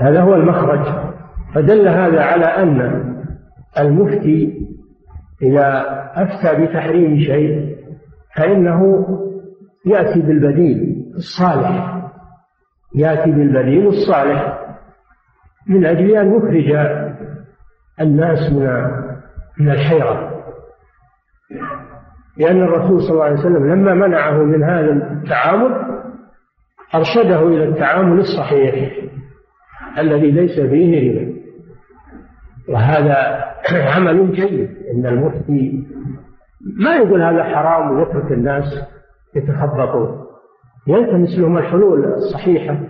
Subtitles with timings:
[0.00, 1.10] هذا هو المخرج.
[1.54, 3.04] فدل هذا على أن
[3.78, 4.66] المفتي
[5.42, 5.84] إذا
[6.14, 7.76] أفتى بتحريم شيء
[8.36, 9.06] فإنه
[9.86, 12.00] يأتي بالبديل الصالح.
[12.94, 14.58] يأتي بالبديل الصالح
[15.66, 16.72] من أجل أن يخرج
[18.00, 18.90] الناس من
[19.58, 20.30] من الحيرة.
[22.36, 26.00] لأن الرسول صلى الله عليه وسلم لما منعه من هذا التعامل
[26.94, 28.92] أرشده إلى التعامل الصحيح.
[29.98, 31.40] الذي ليس فيه ربا.
[32.68, 33.44] وهذا
[33.96, 35.86] عمل جيد إن المفتي
[36.60, 38.64] ما يقول هذا حرام ويترك الناس
[39.36, 40.26] يتخبطون.
[40.86, 42.80] يلتمس لهم الحلول الصحيحة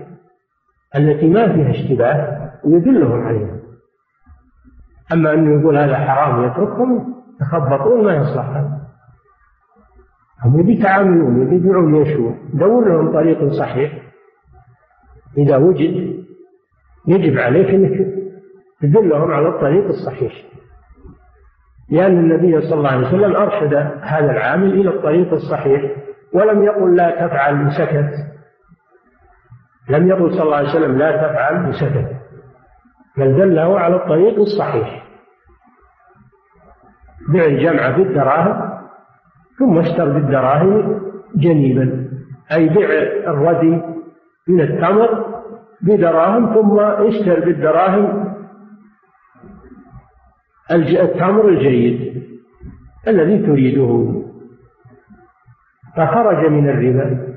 [0.97, 3.57] التي ما فيها اشتباه ويدلهم عليها.
[5.13, 8.49] أما أنه يقول هذا حرام يتركهم يتخبطون ما يصلح.
[8.49, 8.80] هذا
[10.45, 13.93] هم يبي يتعاملون يبي يبيعون يشون دور لهم طريق صحيح.
[15.39, 16.20] إذا وجد
[17.09, 18.07] يجب عليك أنك
[18.83, 20.33] تدلهم على الطريق الصحيح.
[21.91, 25.91] لأن النبي صلى الله عليه وسلم أرشد هذا العامل إلى الطريق الصحيح
[26.33, 28.11] ولم يقل لا تفعل وسكت
[29.89, 32.13] لم يقل صلى الله عليه وسلم لا تفعل وسكت
[33.17, 35.05] بل دله على الطريق الصحيح.
[37.29, 38.71] بيع الجمعة بالدراهم
[39.59, 41.01] ثم اشتر بالدراهم
[41.35, 42.09] جنيبا
[42.52, 42.89] أي بيع
[43.30, 43.83] الردي
[44.49, 45.30] من التمر
[45.83, 48.35] بدراهم ثم اشتر بالدراهم
[50.71, 52.23] التمر الجيد
[53.09, 54.23] الذي تريده.
[55.97, 57.35] فخرج من الربا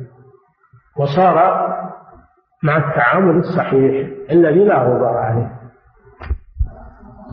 [0.97, 1.35] وصار
[2.63, 5.61] مع التعامل الصحيح الذي لا غبار عليه.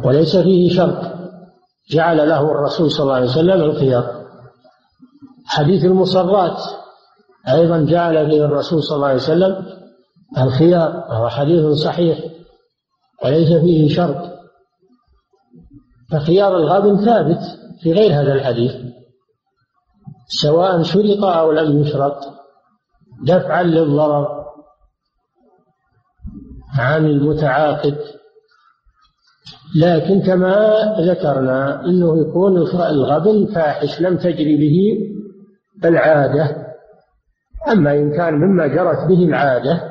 [0.05, 1.21] وليس فيه شرط.
[1.91, 4.05] جعل له الرسول صلى الله عليه وسلم الخيار.
[5.47, 6.59] حديث المصرات
[7.49, 9.80] أيضا جعل فيه الرسول صلى الله عليه وسلم
[10.39, 12.19] الخيار وهو حديث صحيح
[13.25, 14.31] وليس فيه شرط.
[16.13, 17.41] فخيار الغابن ثابت
[17.83, 18.73] في غير هذا الحديث
[20.43, 22.17] سواء شرط أو لم يشرط
[23.25, 24.45] دفعا للضرر
[26.79, 27.99] عن المتعاقد.
[29.77, 34.99] لكن كما ذكرنا أنه يكون الغبن فاحش لم تجري به
[35.89, 36.67] العادة.
[37.73, 39.90] أما إن كان مما جرت به العادة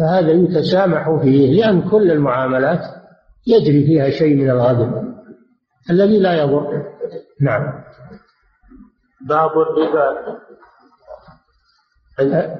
[0.00, 2.80] فهذا يتسامح فيه لأن كل المعاملات
[3.46, 5.14] يجري فيها شيء من الغبن
[5.90, 6.84] الذي لا يضر.
[7.40, 7.84] نعم.
[9.28, 10.40] باب الربا.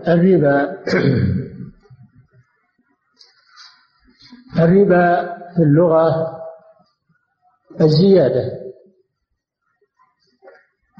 [0.09, 0.77] الربا
[4.59, 6.37] الربا في اللغة
[7.81, 8.61] الزيادة.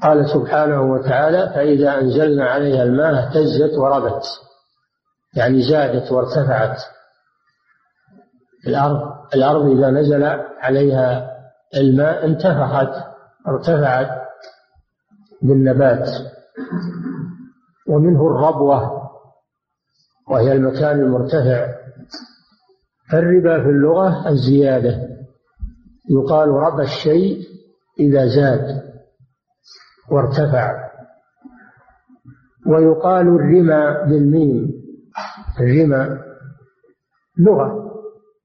[0.03, 4.23] قال سبحانه وتعالى فإذا أنزلنا عليها الماء اهتزت وربت.
[5.35, 6.77] يعني زادت وارتفعت
[8.67, 9.01] الأرض.
[9.35, 10.23] الأرض إذا نزل
[10.59, 11.31] عليها
[11.75, 13.11] الماء انتفخت
[13.47, 14.21] ارتفعت
[15.41, 16.09] بالنبات.
[17.87, 19.01] ومنه الربوة
[20.29, 21.67] وهي المكان المرتفع.
[23.13, 25.07] الربا في اللغة الزيادة.
[26.09, 27.47] يقال ربى الشيء
[27.99, 28.91] إذا زاد
[30.11, 30.91] وارتفع.
[32.67, 34.80] ويقال الرمى بالميم.
[35.59, 36.19] الرمى
[37.39, 37.91] لغة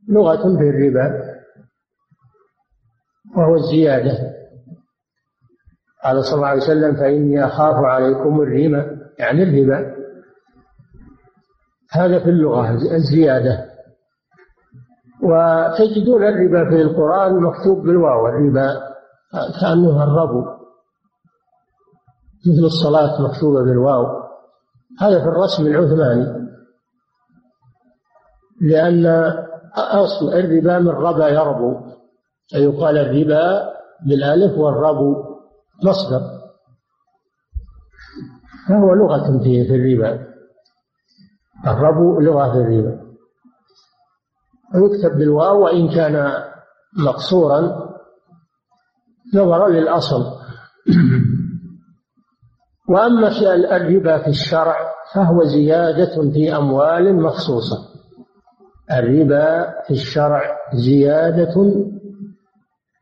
[0.08, 1.36] لغة في الربا
[3.36, 4.36] وهو الزيادة.
[6.04, 8.84] قال صلى الله عليه وسلم فإني أخاف عليكم الرمى
[9.18, 9.96] يعني الربا.
[11.92, 13.64] هذا في اللغة الزيادة.
[15.22, 18.80] وتجدون الربا في القرآن مكتوب بالواو الربا
[19.60, 20.56] كأنه الربو
[22.46, 24.06] مثل الصلاة مكتوبة بالواو.
[25.00, 26.45] هذا في الرسم العثماني.
[28.60, 29.06] لأن
[29.76, 31.80] أصل الربا من ربا يربو
[32.48, 33.72] فيقال الربا
[34.06, 35.14] بالألف والربو
[35.84, 36.20] مصدر.
[38.68, 40.26] فهو لغة في الربا.
[41.66, 43.06] الربو لغة في الربا.
[44.74, 46.32] ويكتب بالواو وإن كان
[47.06, 47.86] مقصورا
[49.34, 50.24] نظرا للأصل.
[52.88, 53.28] وأما
[53.76, 54.76] الربا في الشرع
[55.14, 57.95] فهو زيادة في أموال مخصوصة.
[58.92, 60.42] الربا في الشرع
[60.74, 61.54] زيادة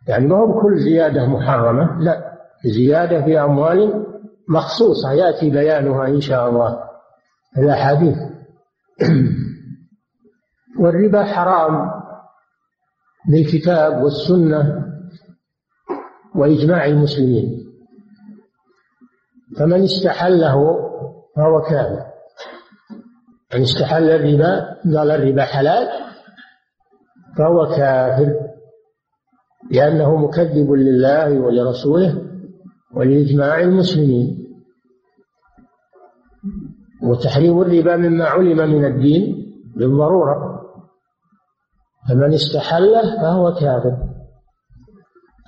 [0.09, 4.07] يعني ما هو كل زيادة محرمة لا زيادة في أموال
[4.49, 6.79] مخصوصة يأتي بيانها إن شاء الله
[7.59, 8.19] الأحاديث.
[10.81, 11.91] والربا حرام
[13.29, 14.85] بالكتاب والسنة
[16.35, 17.65] وإجماع المسلمين
[19.59, 20.55] فمن استحله
[21.37, 22.14] فهو كافر
[23.55, 25.89] من استحل الربا قال الربا حلال
[27.39, 28.35] فهو كافر
[29.71, 32.23] لأنه مكذب لله ولرسوله
[32.95, 34.45] ولإجماع المسلمين.
[37.03, 40.61] وتحريم الربا مما علم من الدين بالضرورة.
[42.09, 43.97] فمن استحله فهو كافر.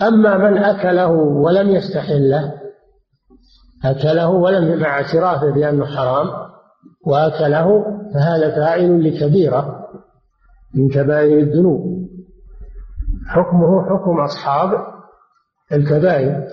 [0.02, 2.54] أما من أكله ولم يستحله
[3.84, 6.45] أكله ولم مع اعترافه بأنه حرام
[7.06, 9.88] وأكله فهذا فاعل لكبيرة
[10.74, 12.06] من كبائر الذنوب.
[13.28, 14.86] حكمه حكم أصحاب
[15.72, 16.44] الكبائر.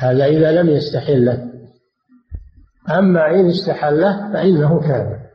[0.00, 1.52] هذا إذا لم يستحله.
[2.98, 5.26] أما إن استحله فإنه كافر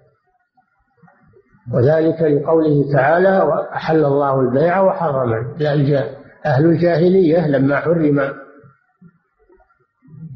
[1.73, 5.55] وذلك لقوله تعالى وأحل الله البيع وحرم
[6.45, 8.19] أهل الجاهلية لما حرم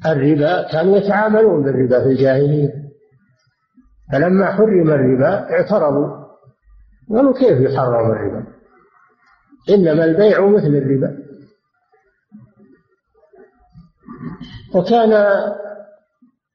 [0.06, 2.85] الربا كانوا يتعاملون بالربا في الجاهلية.
[4.12, 6.26] فلما حرم الربا اعترضوا.
[7.10, 8.44] قالوا كيف يحرم الربا؟
[9.70, 11.18] إنما البيع مثل الربا.
[14.76, 15.14] وكان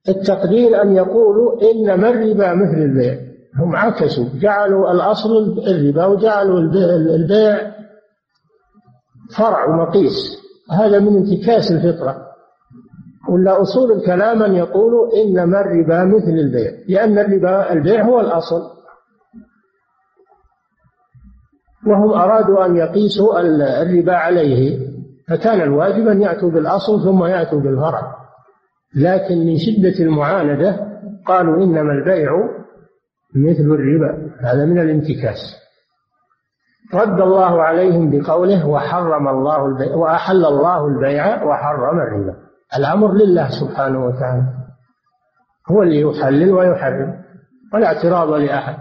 [0.08, 3.18] التقدير أن يقولوا إنما الربا مثل البيع.
[3.56, 4.28] هم عكسوا.
[4.34, 5.30] جعلوا الأصل
[5.68, 6.58] الربا وجعلوا
[7.16, 7.72] البيع
[9.36, 10.38] فرع ومقيس.
[10.70, 12.29] هذا من انتكاس الفطرة.
[13.30, 18.60] ولا أصول الكلام أن يقولوا إنما الربا مثل البيع لأن الربا البيع هو الأصل.
[21.86, 23.40] وهم أرادوا أن يقيسوا
[23.82, 24.78] الربا عليه
[25.28, 28.16] فكان الواجب أن يأتوا بالأصل ثم يأتوا بالفرع.
[28.96, 30.76] لكن من شدة المعاندة
[31.26, 32.32] قالوا إنما البيع
[33.34, 35.38] مثل الربا هذا من الانتكاس.
[36.94, 42.49] رد الله عليهم بقوله وحرم الله البيع وأحل الله البيع وحرم الربا.
[42.76, 44.42] الأمر لله سبحانه وتعالى.
[45.70, 47.14] هو اللي يحلل ويحرم
[47.74, 48.76] ولا اعتراض لأحد.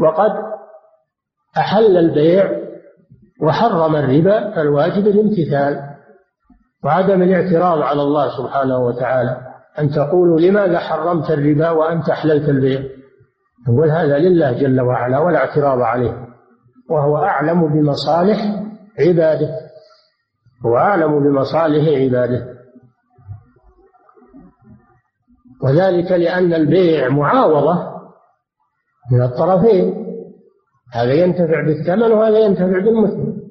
[0.00, 0.32] وقد
[1.58, 2.50] أحل البيع
[3.42, 5.80] وحرم الربا فالواجب الامتثال
[6.84, 9.36] وعدم الاعتراض على الله سبحانه وتعالى.
[9.78, 12.82] أن تقولوا لماذا حرمت الربا وأنت أحللت البيع؟
[13.68, 16.26] نقول هذا لله جل وعلا ولا اعتراض عليه.
[16.90, 18.38] وهو أعلم بمصالح
[19.00, 19.48] عباده.
[20.66, 22.51] هو أعلم بمصالح عباده.
[25.62, 27.92] وذلك لأن البيع معاوضة
[29.12, 30.02] من الطرفين.
[30.92, 33.42] هذا ينتفع بالثمن وهذا ينتفع بالمثل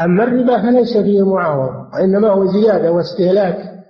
[0.00, 3.84] أما الربا فليس فيه معاوضة وإنما هو زيادة واستهلاك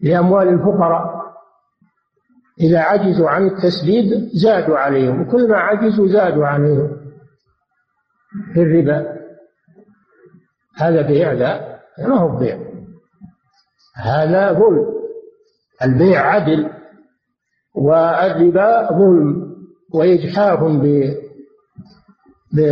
[0.00, 1.24] لأموال الفقراء.
[2.60, 6.96] إذا عجزوا عن التسديد زادوا عليهم وكل ما عجزوا زادوا عليهم
[8.54, 9.14] في الربا.
[10.76, 12.58] هذا بيع؟ لا ما هو بيع.
[13.96, 14.86] هذا ظلم.
[15.82, 16.70] البيع عدل.
[17.74, 19.54] والربا ظلم
[19.94, 21.14] وإجحاف ب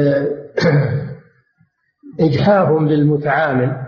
[2.20, 3.82] إجحاف بالمتعامل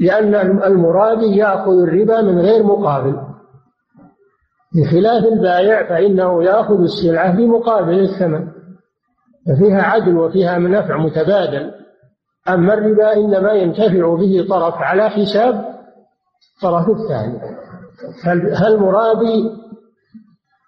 [0.00, 3.16] لأن المرابي يأخذ الربا من غير مقابل.
[4.74, 8.48] بخلاف البائع فإنه يأخذ السلعة بمقابل الثمن
[9.46, 11.70] ففيها عدل وفيها منافع متبادل.
[12.48, 15.64] أما الربا إنما ينتفع به طرف على حساب
[16.56, 17.40] الطرف الثاني.
[18.24, 19.50] فالمرابي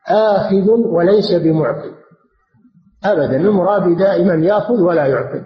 [0.08, 1.93] آخذ وليس بمعطي.
[3.04, 5.43] أبدا المرابي دائما يأخذ ولا يعطي.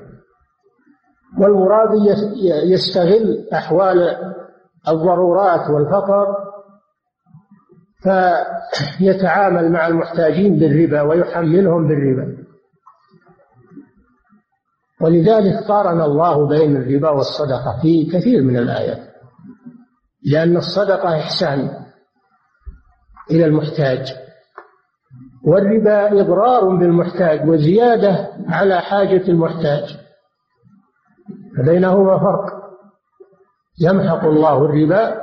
[1.38, 1.96] والمرابي
[2.72, 4.16] يستغل أحوال
[4.88, 6.26] الضرورات والفقر
[8.98, 12.36] فيتعامل مع المحتاجين بالربا ويحملهم بالربا.
[15.00, 19.14] ولذلك قارن الله بين الربا والصدقة في كثير من الآيات.
[20.32, 21.70] لأن الصدقة إحسان
[23.30, 24.25] إلى المحتاج.
[25.46, 29.96] والربا إضرار بالمحتاج وزيادة على حاجة المحتاج.
[31.58, 32.66] فبينهما فرق.
[33.80, 35.22] يمحق الله الربا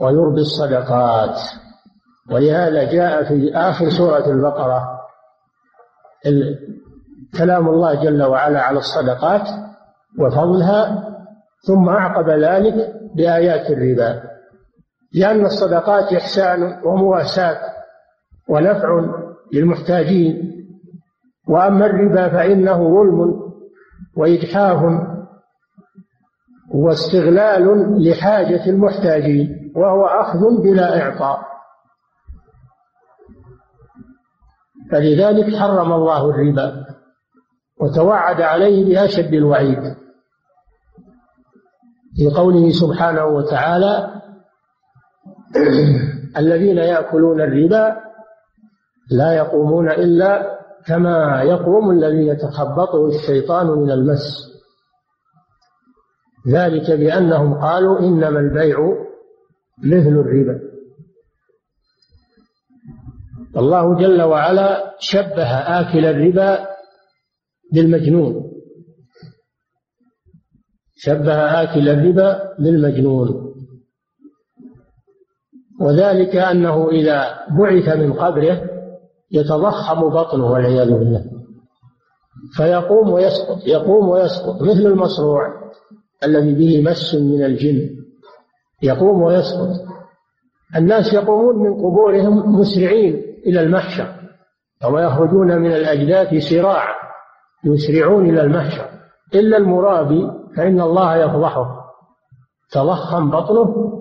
[0.00, 1.38] ويربي الصدقات.
[2.32, 4.98] ولهذا جاء في آخر سورة البقرة
[7.38, 9.48] كلام الله جل وعلا على الصدقات
[10.18, 11.04] وفضلها
[11.66, 14.22] ثم أعقب ذلك بآيات الربا.
[15.14, 17.60] لأن الصدقات إحسان ومواساة
[18.48, 19.18] ونفع
[19.52, 20.48] للمحتاجين
[21.48, 23.48] وأما الربا فإنه ظلم
[24.16, 24.82] وإجحاف
[26.74, 31.48] واستغلال لحاجة المحتاجين وهو أخذ بلا إعطاء.
[34.90, 36.86] فلذلك حرم الله الربا
[37.80, 39.96] وتوعد عليه بأشد الوعيد.
[42.16, 44.22] في قوله سبحانه وتعالى
[46.42, 48.07] الذين يأكلون الربا
[49.10, 54.48] لا يقومون إلا كما يقوم الذي يتخبطه الشيطان من المس.
[56.48, 58.78] ذلك بأنهم قالوا إنما البيع
[59.84, 60.60] مثل الربا.
[63.56, 66.68] الله جل وعلا شبه آكل الربا
[67.72, 68.52] بالمجنون.
[70.96, 73.54] شبه آكل الربا بالمجنون.
[75.80, 78.77] وذلك أنه إذا بعث من قبره
[79.32, 81.24] يتضخم بطنه والعياذ بالله.
[82.56, 85.42] فيقوم ويسقط يقوم ويسقط مثل المصروع
[86.24, 87.90] الذي به مس من الجن.
[88.82, 89.68] يقوم ويسقط.
[90.76, 94.14] الناس يقومون من قبورهم مسرعين إلى المحشر
[94.84, 96.84] وما يخرجون من الأجداث سراع
[97.64, 98.88] يسرعون إلى المحشر.
[99.34, 101.78] إلا المرابي فإن الله يفضحه.
[102.72, 103.92] تضخم بطنه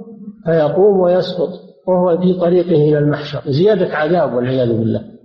[0.45, 1.49] فيقوم ويسقط
[1.87, 3.41] وهو في طريقه إلى المحشر.
[3.45, 5.16] زيادة عذاب والعياذ بالله.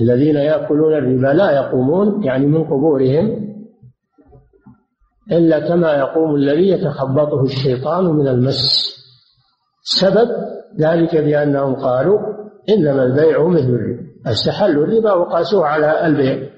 [0.00, 3.46] الذين يأكلون الربا لا يقومون يعني من قبورهم
[5.32, 8.62] إلا كما يقوم الذي يتخبطه الشيطان من المس.
[9.82, 10.28] سبب
[10.80, 12.18] ذلك بأنهم قالوا
[12.68, 16.48] إنما البيع مثل الربا استحلوا الربا وقاسوه على البيع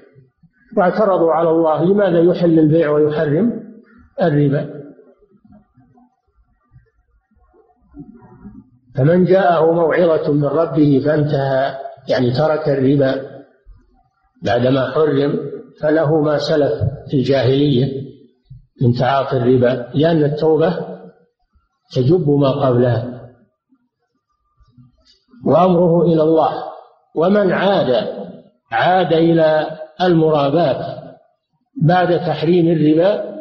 [0.77, 3.63] واعترضوا على الله لماذا يحل البيع ويحرم
[4.23, 4.79] الربا.
[8.97, 11.88] فمن جاءه موعظة من ربه فانتهى.
[12.09, 13.39] يعني ترك الربا
[14.45, 15.39] بعدما حرم
[15.81, 16.73] فله ما سلف
[17.11, 18.09] في الجاهلية
[18.83, 20.99] من تعاطي الربا لأن التوبة
[21.93, 23.31] تجب ما قبلها.
[25.47, 26.65] وأمره إلى الله.
[27.17, 28.09] ومن عاد
[28.73, 30.99] عاد إلى المرابات
[31.83, 33.39] بعد تحريم الربا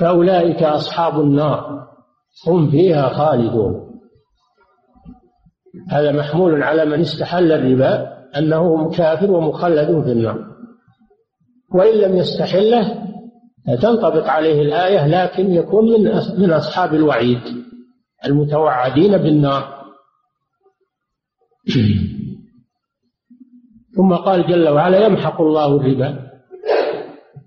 [0.00, 1.86] فأولئك أصحاب النار.
[2.46, 3.95] هم فيها خالدون.
[5.90, 10.46] هذا محمول على من استحل الربا أنه كافر ومخلد في النار.
[11.74, 13.02] وإن لم يستحله
[13.82, 17.40] تنطبق عليه الآية لكن يكون من من أصحاب الوعيد
[18.26, 19.76] المتوعدين بالنار.
[23.96, 26.26] ثم قال جل وعلا يمحق الله الربا.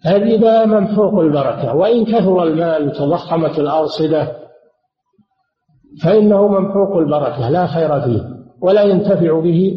[0.08, 4.49] الربا ممحوق البركة وإن كثر المال وتضخمت الأرصدة
[6.03, 8.22] فإنه ممحوق البركة لا خير فيه
[8.62, 9.75] ولا ينتفع به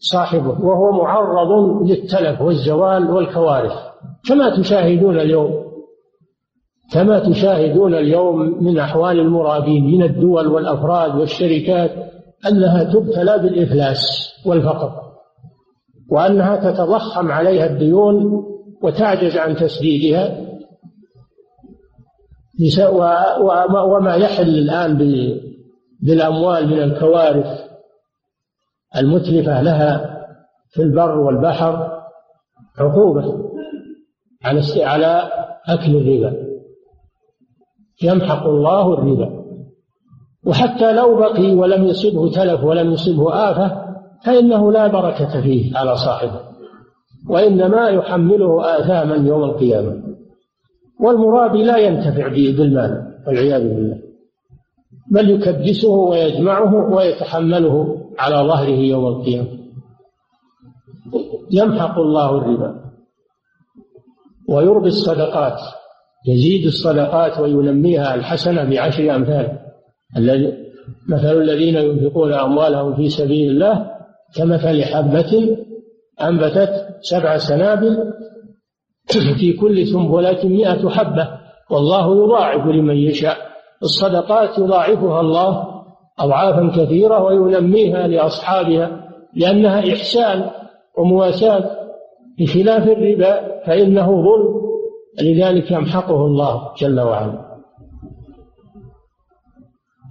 [0.00, 3.72] صاحبه وهو معرض للتلف والزوال والكوارث.
[4.28, 5.62] كما تشاهدون اليوم
[6.92, 11.90] كما تشاهدون اليوم من أحوال المرابين من الدول والأفراد والشركات
[12.48, 14.92] أنها تبتلى بالإفلاس والفقر
[16.10, 18.44] وأنها تتضخم عليها الديون
[18.82, 20.51] وتعجز عن تسديدها.
[23.74, 24.98] وما يحل الآن
[26.00, 27.60] بالأموال من الكوارث
[28.96, 30.12] المتلفة لها
[30.70, 32.02] في البر والبحر
[32.78, 33.50] عقوبة
[34.44, 35.32] على على
[35.68, 36.36] أكل الربا.
[38.02, 39.42] يمحق الله الربا.
[40.46, 43.82] وحتى لو بقي ولم يصبه تلف ولم يصبه آفة
[44.24, 46.40] فإنه لا بركة فيه على صاحبه
[47.28, 50.11] وإنما يحمله آثاما يوم القيامة.
[51.02, 53.98] والمرابي لا ينتفع به بالمال والعياذ بالله.
[55.10, 59.48] بل يكدسه ويجمعه ويتحمله على ظهره يوم القيامة.
[61.50, 62.82] يمحق الله الربا
[64.48, 65.60] ويربي الصدقات
[66.26, 69.58] يزيد الصدقات وينميها الحسنة بعشر أمثال.
[70.16, 70.62] الذي
[71.08, 73.90] مثل الذين ينفقون أموالهم في سبيل الله
[74.36, 75.56] كمثل حبة
[76.22, 78.12] أنبتت سبع سنابل
[79.40, 81.28] في كل سنبلة مئة حبة.
[81.70, 83.36] والله يضاعف لمن يشاء.
[83.82, 85.68] الصدقات يضاعفها الله
[86.18, 90.50] أضعافا كثيرة وينميها لأصحابها لأنها إحسان
[90.98, 91.70] ومواساة
[92.38, 94.62] بخلاف الربا فإنه ظلم.
[95.22, 97.52] لذلك يمحقه الله جل وعلا.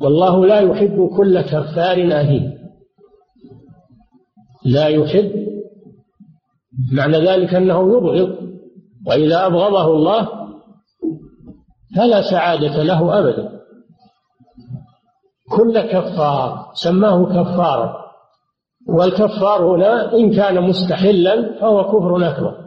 [0.01, 2.61] والله لا يحب كل كفار أثيم
[4.65, 5.31] لا يحب.
[6.93, 8.50] معنى ذلك أنه يبغض.
[9.07, 10.27] وإذا أبغضه الله
[11.95, 13.61] فلا سعادة له أبدا.
[15.51, 18.01] كل كفار سماه كفارا
[18.87, 22.57] والكفار هنا إن كان مستحلا فهو كفر أكبر.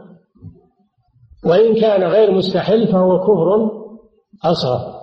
[1.46, 3.70] وإن كان غير مستحل فهو كفر
[4.44, 4.94] أصغر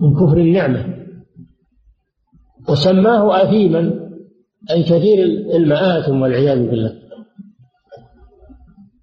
[0.00, 0.96] من كفر النعمة.
[2.68, 4.10] وسماه أثيما
[4.70, 5.24] أي كثير
[5.56, 7.09] المآثم والعياذ بالله.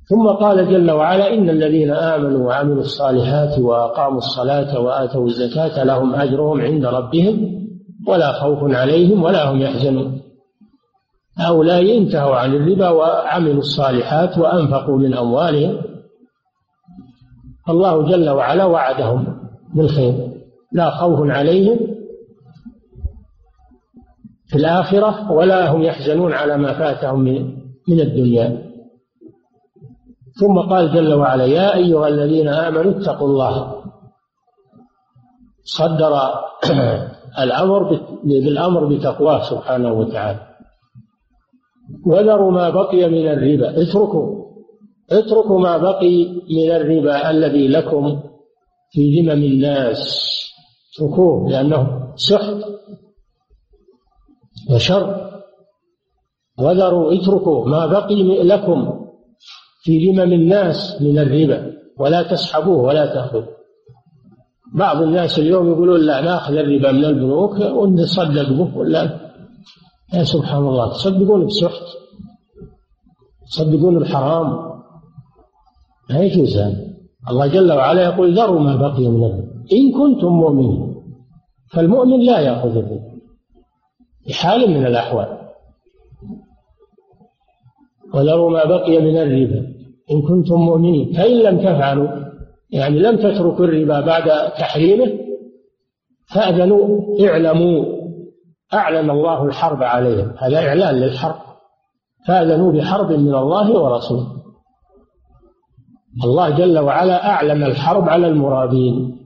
[0.09, 6.61] ثم قال جل وعلا إن الذين آمنوا وعملوا الصالحات وأقاموا الصلاة وآتوا الزكاة لهم أجرهم
[6.61, 7.67] عند ربهم
[8.07, 10.21] ولا خوف عليهم ولا هم يحزنون.
[11.37, 15.81] هؤلاء انتهوا عن الربا وعملوا الصالحات وأنفقوا من أموالهم.
[17.69, 19.37] الله جل وعلا وعدهم
[19.75, 20.13] بالخير.
[20.71, 21.79] لا خوف عليهم
[24.47, 27.19] في الآخرة ولا هم يحزنون على ما فاتهم
[27.87, 28.66] من الدنيا.
[30.39, 33.83] ثم قال جل وعلا يا أيها الذين آمنوا اتقوا الله.
[35.63, 36.13] صدر
[37.43, 37.83] الأمر
[38.23, 40.39] بالأمر بتقواه سبحانه وتعالى.
[42.05, 43.81] وذروا ما بقي من الربا.
[43.81, 44.47] اتركوا
[45.11, 48.19] اتركوا ما بقي من الربا الذي لكم
[48.91, 50.01] في ذمم الناس.
[50.93, 52.57] اتركوه لأنه سحت
[54.71, 55.27] وشر.
[56.59, 59.06] وذروا اتركوا ما بقي لكم
[59.87, 61.73] في ذمم الناس من الربا.
[61.99, 63.47] ولا تسحبوه ولا تأخذوه.
[64.75, 68.77] بعض الناس اليوم يقولون لا ناخذ الربا من البنوك ونصدق به.
[68.77, 69.19] ولا
[70.13, 70.91] يا سبحان الله.
[70.91, 71.87] تصدقون بسحت.
[73.47, 74.47] تصدقون الحرام
[76.09, 76.87] لا يجوز هذا.
[77.29, 79.43] الله جل وعلا يقول ذروا ما بقي من الربا.
[79.73, 80.95] إن كنتم مؤمنين.
[81.71, 83.11] فالمؤمن لا يأخذ الربا.
[84.27, 85.37] بحال من الأحوال.
[88.13, 89.76] وذروا ما بقي من الربا.
[90.11, 91.13] إن كنتم مؤمنين.
[91.13, 92.07] فإن لم تفعلوا
[92.71, 95.19] يعني لم تتركوا الربا بعد تحريمه
[96.33, 97.85] فأذنوا اعلموا.
[98.73, 100.31] أعلن الله الحرب عليهم.
[100.37, 101.35] هذا إعلان للحرب.
[102.27, 104.27] فأذنوا بحرب من الله ورسوله.
[106.23, 109.17] الله جل وعلا أعلن الحرب على المرابين.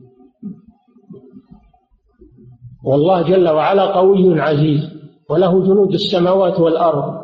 [2.86, 5.02] والله جل وعلا قوي عزيز.
[5.30, 7.22] وله جنود السماوات والأرض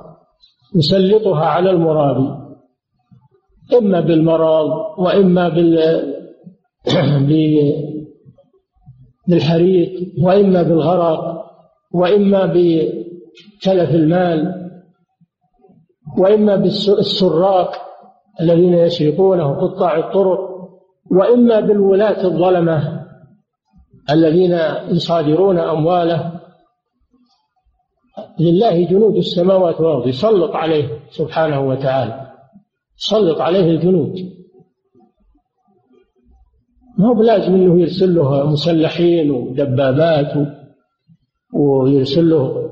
[0.76, 2.47] يسلطها على المرابي
[3.74, 5.50] إما بالمرض وإما
[7.28, 7.98] بال
[9.28, 11.46] بالحريق وإما بالغرق
[11.94, 14.70] وإما بتلف المال
[16.18, 17.76] وإما بالسراق
[18.42, 20.40] الذين يسرقونه قطاع الطرق
[21.12, 23.08] وإما بالولاة الظلمة
[24.10, 26.32] الذين يصادرون أمواله.
[28.40, 32.27] لله جنود السماوات والأرض يسلط عليه سبحانه وتعالى.
[33.00, 34.16] يسلط عليه الجنود.
[36.98, 40.34] ما هو بلازم إنه يرسل له مسلحين ودبابات
[41.54, 42.72] ويرسل له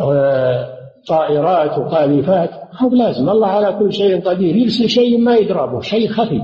[0.00, 0.68] آه،
[1.08, 2.50] طائرات وقاذفات.
[2.50, 3.28] ما هو بلازم.
[3.28, 4.56] الله على كل شيء قدير.
[4.56, 6.42] يرسل شيء ما يدرى شيء خفي.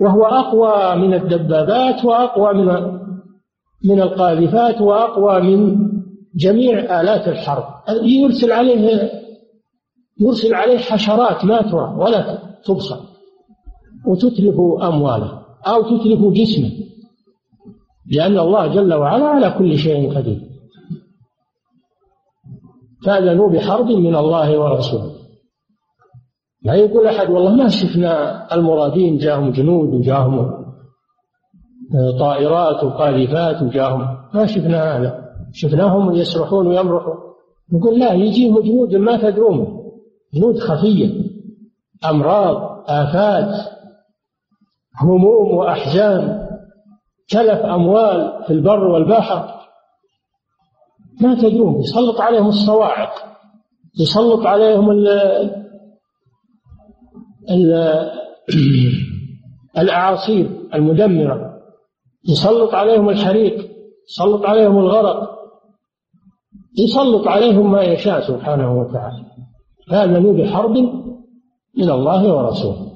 [0.00, 2.66] وهو أقوى من الدبابات وأقوى من
[3.84, 5.76] من القاذفات وأقوى من
[6.36, 7.64] جميع آلات الحرب.
[8.02, 9.10] يرسل عليه
[10.20, 13.00] يرسل عليه حشرات ما ترى ولا تبصر
[14.06, 16.70] وتتلف أمواله أو تتلف جسمه
[18.10, 20.40] لأن الله جل وعلا على كل شيء قدير.
[23.06, 25.12] فأذنوا بحرب من الله ورسوله.
[26.62, 30.64] لا يقول أحد والله ما شفنا المرادين جاهم جنود وجاهم
[32.18, 34.00] طائرات وقاذفات وجاهم
[34.34, 35.24] ما شفنا هذا.
[35.52, 37.16] شفناهم يسرحون ويمرحون.
[37.72, 39.79] نقول لا يجيهم جنود ما تدرون.
[40.34, 41.30] جنود خفية
[42.04, 43.80] أمراض آفات
[45.02, 46.48] هموم وأحزان
[47.28, 49.60] تلف أموال في البر والبحر.
[51.20, 53.12] ما تدرون يسلط عليهم الصواعق
[54.00, 55.08] يسلط عليهم ال
[57.50, 57.72] ال
[59.78, 61.60] الأعاصير المدمرة
[62.28, 63.70] يسلط عليهم الحريق
[64.10, 65.40] يسلط عليهم الغرق
[66.78, 69.29] يسلط عليهم ما يشاء سبحانه وتعالى.
[69.90, 70.76] هذا بحرب
[71.76, 72.90] من الله ورسوله.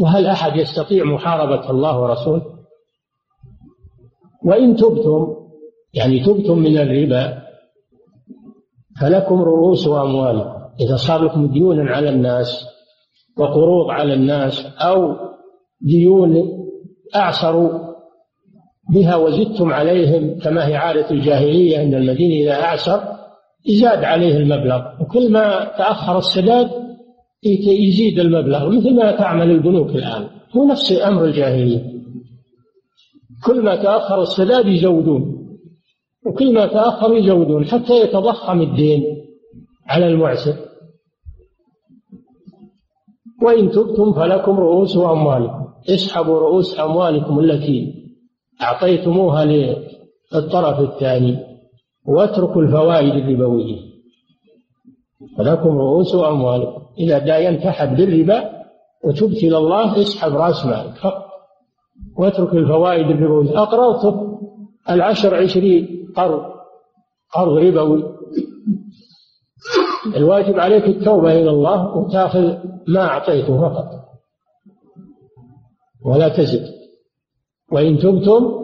[0.00, 2.42] وهل أحد يستطيع محاربة الله ورسوله؟
[4.44, 5.36] وإن تبتم
[5.94, 7.42] يعني تبتم من الربا
[9.00, 10.60] فلكم رؤوس أموالكم.
[10.80, 12.66] إذا صار لكم ديون على الناس
[13.38, 15.16] وقروض على الناس أو
[15.80, 16.60] ديون
[17.16, 17.90] أعصروا
[18.90, 23.19] بها وزدتم عليهم كما هي عادة الجاهلية أن المدين إذا أعسر
[23.66, 26.70] يزاد عليه المبلغ وكل ما تأخر السداد
[27.66, 32.00] يزيد المبلغ مثل ما تعمل البنوك الآن هو نفس أمر الجاهلية.
[33.44, 35.46] كل ما تأخر السداد يزودون
[36.26, 39.04] وكل ما تأخر يزودون حتى يتضخم الدين
[39.86, 40.54] على المعسر.
[43.42, 47.94] وإن تبتم فلكم رؤوس أموالكم اسحبوا رؤوس أموالكم التي
[48.62, 51.49] أعطيتموها للطرف الثاني.
[52.10, 53.90] واتركوا الفوائد الربوية.
[55.38, 56.82] فلكم رؤوس أموالكم.
[56.98, 58.50] إذا داينت أحد بالربا
[59.04, 60.94] وتبت إلى الله اسحب رأس مالك.
[60.94, 61.26] فقط.
[62.18, 63.62] واترك الفوائد الربوية.
[63.62, 64.40] أقرضته
[64.90, 66.42] العشر عشرين قرض.
[67.34, 68.04] قرض ربوي.
[70.16, 72.54] الواجب عليك التوبة إلى الله وتأخذ
[72.88, 73.86] ما أعطيته فقط.
[76.04, 76.66] ولا تزد.
[77.72, 78.60] وإن تبتم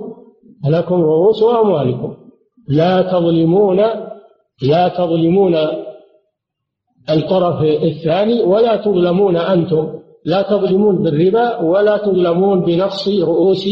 [0.65, 2.26] فلكم رؤوس أموالكم.
[2.69, 3.81] لا تظلمون
[4.63, 5.55] لا تظلمون
[7.11, 9.89] الطرف الثاني ولا تظلمون أنتم.
[10.25, 13.69] لا تظلمون بالربا ولا تظلمون بنقص رؤوس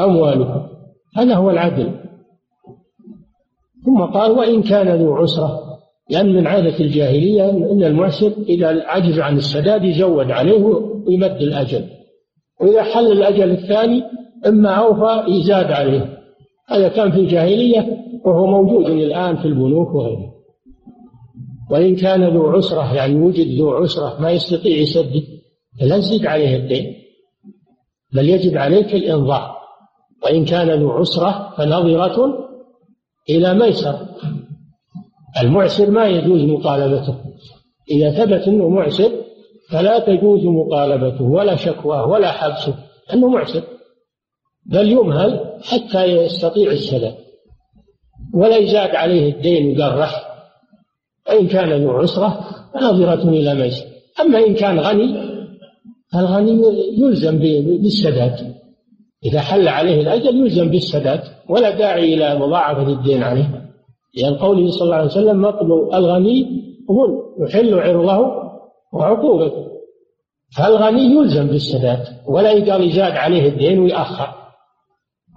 [0.00, 0.66] أموالكم.
[1.16, 1.92] هذا هو العدل.
[3.84, 5.60] ثم قال وإن كان ذو عسرة.
[6.10, 11.84] لأن من عادة الجاهلية أن المعسر إذا عجز عن السداد يزود عليه ويمد الأجل.
[12.60, 14.02] وإذا حل الأجل الثاني
[14.46, 16.23] إما أوفى يزاد عليه.
[16.68, 20.34] هذا كان في الجاهلية وهو موجود الآن في البنوك وغيره.
[21.70, 25.22] وإن كان ذو عسرة يعني وجد ذو عسرة ما يستطيع يسدد
[25.80, 26.94] فلا تزيد عليه الدين
[28.12, 29.54] بل يجب عليك الإنظار
[30.22, 32.48] وإن كان ذو عسرة فنظرة
[33.30, 33.98] إلى ميسر.
[35.42, 37.16] المعسر ما يجوز مطالبته
[37.90, 39.12] إذا ثبت أنه معسر
[39.70, 42.74] فلا تجوز مطالبته ولا شكواه ولا حبسه
[43.12, 43.62] أنه معسر.
[44.66, 47.14] بل يمهل حتى يستطيع السداد
[48.34, 50.34] ولا يزاد عليه الدين ويقرح
[51.28, 52.40] وإن كان ذو عسرة
[52.74, 53.84] فنظرة إلى ميسر
[54.20, 55.34] أما إن كان غني
[56.14, 56.62] الغني
[56.98, 58.54] يلزم بالسداد.
[59.24, 63.70] إذا حل عليه الأجل يلزم بالسداد ولا داعي إلى مضاعفة الدين عليه.
[64.16, 68.26] لأن قوله صلى الله عليه وسلم مطل الغني ظلم يحل عرضه
[68.92, 69.66] وعقوبته.
[70.56, 74.43] فالغني يلزم بالسداد ولا يقال يزاد عليه الدين ويأخر.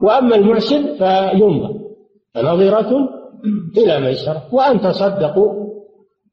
[0.02, 1.80] وأما المعسر فيمضى
[2.34, 3.10] فنظرة
[3.78, 4.44] إلى ميسرة.
[4.52, 5.68] وأن تصدقوا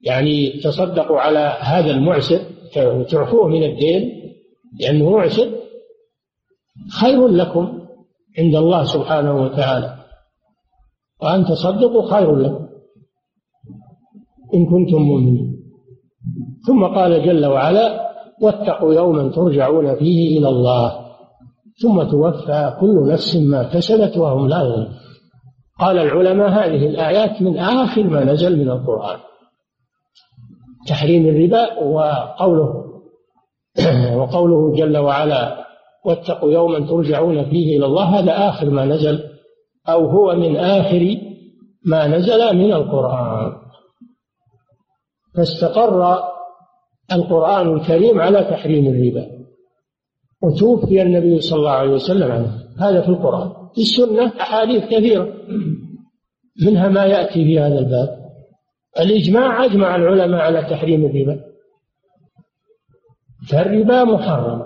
[0.03, 2.39] يعني تصدقوا على هذا المعسر
[3.09, 4.33] تعفوه من الدين
[4.81, 5.51] لأنه معسر
[7.01, 7.81] خير لكم
[8.39, 9.97] عند الله سبحانه وتعالى.
[11.23, 12.69] وأن تصدقوا خير لكم
[14.55, 15.65] إن كنتم مؤمنين.
[16.67, 21.04] ثم قال جل وعلا واتقوا يوما ترجعون فيه إلى الله.
[21.83, 24.95] ثم توفى كل نفس ما كسبت وهم لا يظلمون.
[25.81, 29.19] قال العلماء هذه الآيات من آخر ما نزل من القرآن.
[30.89, 32.85] تحريم الربا وقوله
[34.19, 35.65] وقوله جل وعلا
[36.05, 39.25] واتقوا يوما ترجعون فيه إلى الله هذا آخر ما نزل
[39.89, 41.17] أو هو من آخر
[41.87, 43.53] ما نزل من القرآن.
[45.37, 46.19] فاستقر
[47.13, 49.34] القرآن الكريم على تحريم الربا.
[50.45, 52.53] وتوفي النبي صلى الله عليه وسلم عنه.
[52.79, 53.51] هذا في القرآن.
[53.75, 55.29] في السنة أحاديث كثيرة.
[56.67, 58.09] منها ما يأتي في هذا الباب.
[59.01, 61.41] الإجماع أجمع العلماء على تحريم الربا.
[63.49, 64.63] فالربا محرم.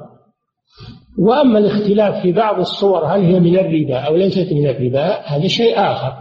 [1.19, 5.79] وأما الاختلاف في بعض الصور هل هي من الربا أو ليست من الربا هذا شيء
[5.79, 6.13] آخر.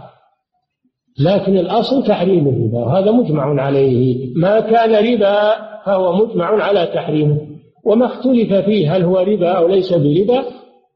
[1.20, 4.32] لكن الأصل تحريم الربا وهذا مجمع عليه.
[4.36, 7.57] ما كان ربا فهو مجمع على تحريمه.
[7.88, 10.44] وما اختلف فيه هل هو ربا أو ليس بربا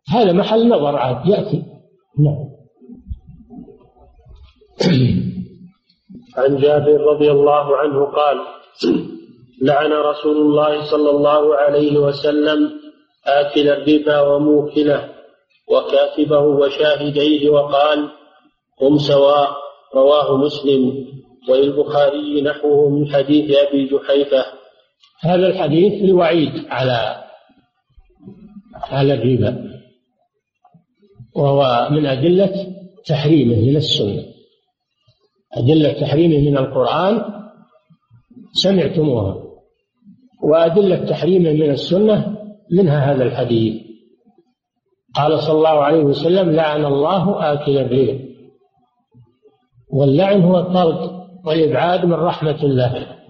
[0.08, 1.62] هذا محل نظر عاد يأتي.
[2.18, 2.52] نعم.
[6.36, 8.36] عن جابر رضي الله عنه قال
[9.62, 12.70] لعن رسول الله صلى الله عليه وسلم
[13.26, 15.08] آكل الربا وموكله
[15.68, 18.08] وكاتبه وشاهديه وقال
[18.82, 19.50] هم سواء
[19.94, 21.06] رواه مسلم
[21.48, 24.61] وللبخاري نحوه من حديث أبي جحيفة.
[25.24, 27.24] هذا الحديث لوعيد على
[28.74, 29.72] على الربا
[31.36, 32.74] وهو من أدلة
[33.06, 34.22] تحريمه من السنة.
[35.52, 37.24] أدلة تحريمه من القرآن
[38.52, 39.42] سمعتموها
[40.42, 42.36] وأدلة تحريمه من السنة
[42.70, 43.82] منها هذا الحديث.
[45.14, 48.18] قال صلى الله عليه وسلم لعن الله آكل الربا.
[49.92, 53.21] واللعن هو الطرد والإبعاد من رحمة الله.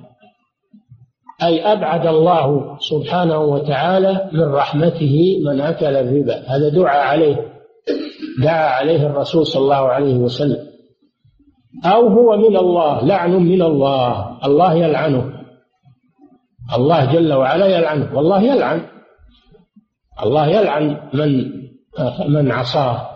[1.43, 6.43] أي أبعد الله سبحانه وتعالى من رحمته من أكل الربا.
[6.47, 7.53] هذا دعا عليه.
[8.43, 10.59] دعا عليه الرسول صلى الله عليه وسلم.
[11.85, 14.39] أو هو من الله لعن من الله.
[14.47, 15.33] الله يلعنه.
[16.77, 18.17] الله جل وعلا يلعنه.
[18.17, 18.81] والله يلعن.
[20.23, 21.53] الله يلعن من
[22.29, 23.09] من عصاه.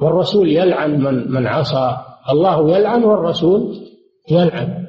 [0.00, 1.96] والرسول يلعن من من عصى
[2.30, 3.76] الله يلعن والرسول
[4.30, 4.87] يلعن.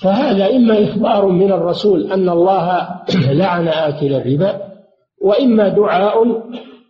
[0.00, 2.88] فهذا إما إخبار من الرسول أن الله
[3.42, 4.60] لعن آكل الربا
[5.22, 6.24] وإما دعاء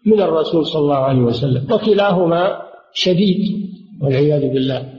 [0.06, 3.70] من الرسول صلى الله عليه وسلم وكلاهما شديد
[4.02, 4.92] والعياذ بالله.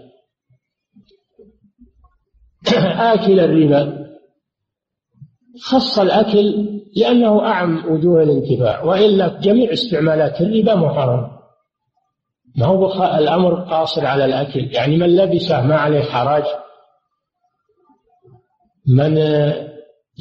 [3.13, 4.07] آكل الربا.
[5.61, 11.37] خص الأكل لأنه أعم وجوه الانتفاع وإلا جميع استعمالات الربا محرم.
[12.57, 16.43] ما هو الأمر قاصر على الأكل يعني من لبسه ما عليه حرج
[18.87, 19.17] من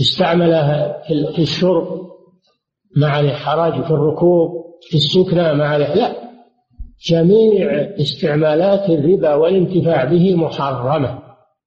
[0.00, 1.02] استعملها
[1.36, 2.06] في الشرب
[2.96, 4.50] مع الإحراج في الركوب
[4.90, 6.26] في السكنى مع لا.
[7.08, 11.22] جميع استعمالات الربا والانتفاع به محرمة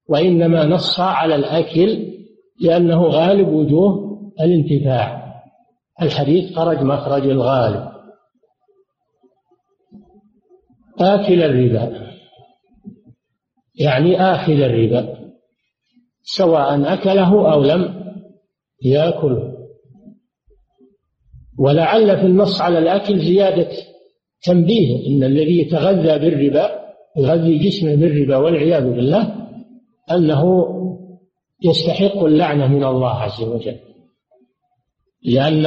[0.08, 2.10] وإنما نص على الأكل
[2.60, 4.10] لأنه غالب وجوه
[4.40, 5.34] الانتفاع.
[6.02, 7.90] الحديث خرج مخرج الغالب.
[11.00, 12.10] آكل الربا
[13.80, 15.19] يعني آخذ الربا.
[16.36, 18.12] سواء أكله أو لم
[18.82, 19.54] يأكله.
[21.58, 23.68] ولعل في النص على الأكل زيادة
[24.42, 26.70] تنبيه إن الذي يتغذى بالربا
[27.16, 29.34] يغذي جسمه بالربا والعياذ بالله
[30.10, 30.66] أنه
[31.64, 33.76] يستحق اللعنة من الله عز وجل.
[35.24, 35.66] لأن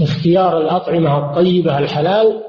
[0.00, 2.42] اختيار الأطعمة الطيبة الحلال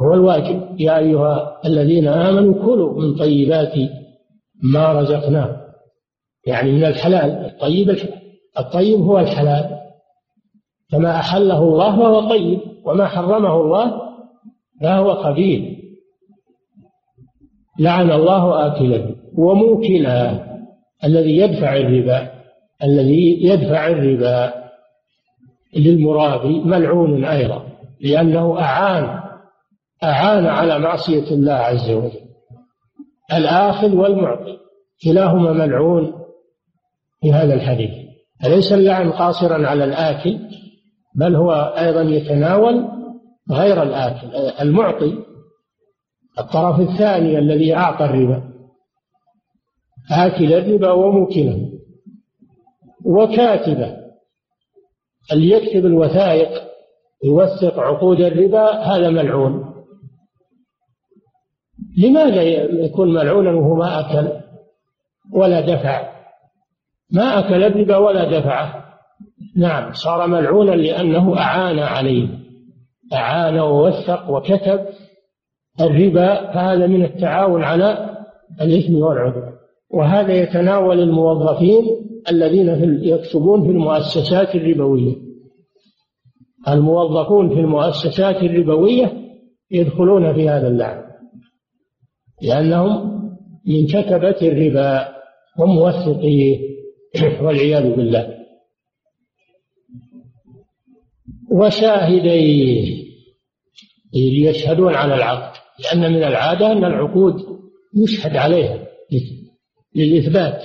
[0.00, 0.80] هو الواجب.
[0.80, 3.74] يا أيها الذين آمنوا كلوا من طيبات
[4.72, 5.56] ما رزقناكم
[6.46, 7.96] يعني من الحلال الطيب
[8.58, 9.84] الطيب هو الحلال.
[10.92, 14.00] فما أحله الله فهو طيب وما حرمه الله
[14.82, 15.78] فهو خبيث
[17.78, 20.46] لعن الله آكله وموكله
[21.04, 22.30] الذي يدفع الربا
[22.82, 24.52] الذي يدفع الربا
[25.76, 27.66] للمرابي ملعون أيضا
[28.00, 29.20] لأنه أعان
[30.04, 32.23] أعان على معصية الله عز وجل.
[33.32, 34.58] الآخذ والمعطي
[35.04, 36.12] كلاهما ملعون
[37.20, 37.90] في هذا الحديث.
[38.44, 40.38] أليس اللعن قاصرا على الآكل؟
[41.14, 42.88] بل هو أيضا يتناول
[43.50, 44.26] غير الآكل.
[44.60, 45.18] المعطي
[46.38, 48.42] الطرف الثاني الذي أعطى الربا.
[50.12, 51.70] آكل الربا وموكله.
[53.04, 53.96] وكاتبه.
[55.32, 56.50] اللي يكتب الوثائق
[57.24, 59.73] يوثق عقود الربا هذا ملعون.
[61.98, 62.42] لماذا
[62.84, 64.28] يكون ملعونا وهو ما أكل
[65.32, 66.14] ولا دفع؟
[67.10, 68.84] ما أكل الربا ولا دفعه.
[69.56, 72.28] نعم صار ملعونا لأنه أعان عليه.
[73.12, 74.80] أعان ووثق وكتب
[75.80, 78.16] الربا فهذا من التعاون على
[78.60, 79.52] الإثم والعدوان.
[79.90, 81.84] وهذا يتناول الموظفين
[82.30, 82.68] الذين
[83.02, 85.16] يكتبون في المؤسسات الربوية.
[86.68, 89.12] الموظفون في المؤسسات الربوية
[89.70, 91.04] يدخلون في هذا اللعن.
[92.42, 93.14] لأنهم
[93.66, 95.14] من كتبة الربا
[95.58, 96.74] وموثقيه
[97.42, 98.34] والعياذ بالله.
[101.50, 103.04] وشاهديه
[104.14, 107.34] ليشهدون على العقد لأن من العادة أن العقود
[107.96, 108.86] يشهد عليها
[109.94, 110.62] للإثبات.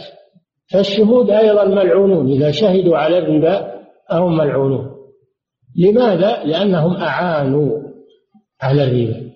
[0.71, 3.79] فالشهود أيضا ملعونون إذا شهدوا على الربا
[4.09, 4.95] فهم ملعونون.
[5.75, 7.79] لماذا؟ لأنهم أعانوا
[8.61, 9.28] على الربا.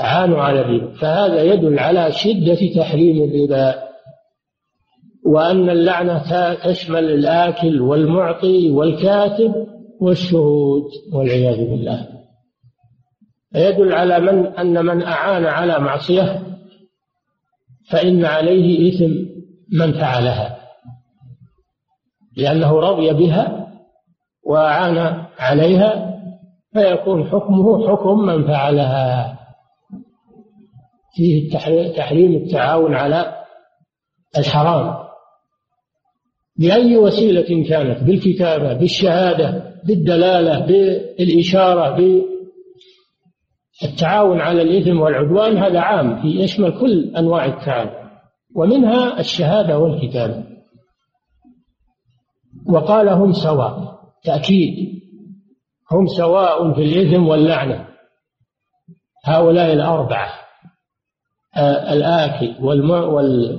[0.00, 3.74] أعانوا على الربا فهذا يدل على شدة تحريم الربا
[5.26, 9.66] وأن اللعنة تشمل الآكل والمعطي والكاتب
[10.00, 12.08] والشهود والعياذ بالله.
[13.52, 16.42] فيدل على من أن من أعان على معصية
[17.90, 19.12] فإن عليه إثم
[19.72, 20.58] من فعلها
[22.36, 23.68] لأنه رضي بها
[24.46, 26.20] وأعان عليها
[26.72, 29.41] فيكون حكمه حكم من فعلها.
[31.14, 31.50] فيه
[31.96, 33.44] تحريم التعاون على
[34.38, 35.02] الحرام.
[36.56, 41.96] بأي وسيلة كانت؟ بالكتابة بالشهادة بالدلالة بالإشارة
[43.80, 46.26] بالتعاون على الإثم والعدوان هذا عام.
[46.26, 47.90] يشمل كل أنواع التعاون.
[48.54, 50.44] ومنها الشهادة والكتابة.
[52.66, 55.02] وقال هم سواء تأكيد
[55.92, 57.88] هم سواء في الإثم واللعنة.
[59.24, 60.41] هؤلاء الأربعة.
[61.58, 62.64] الآكل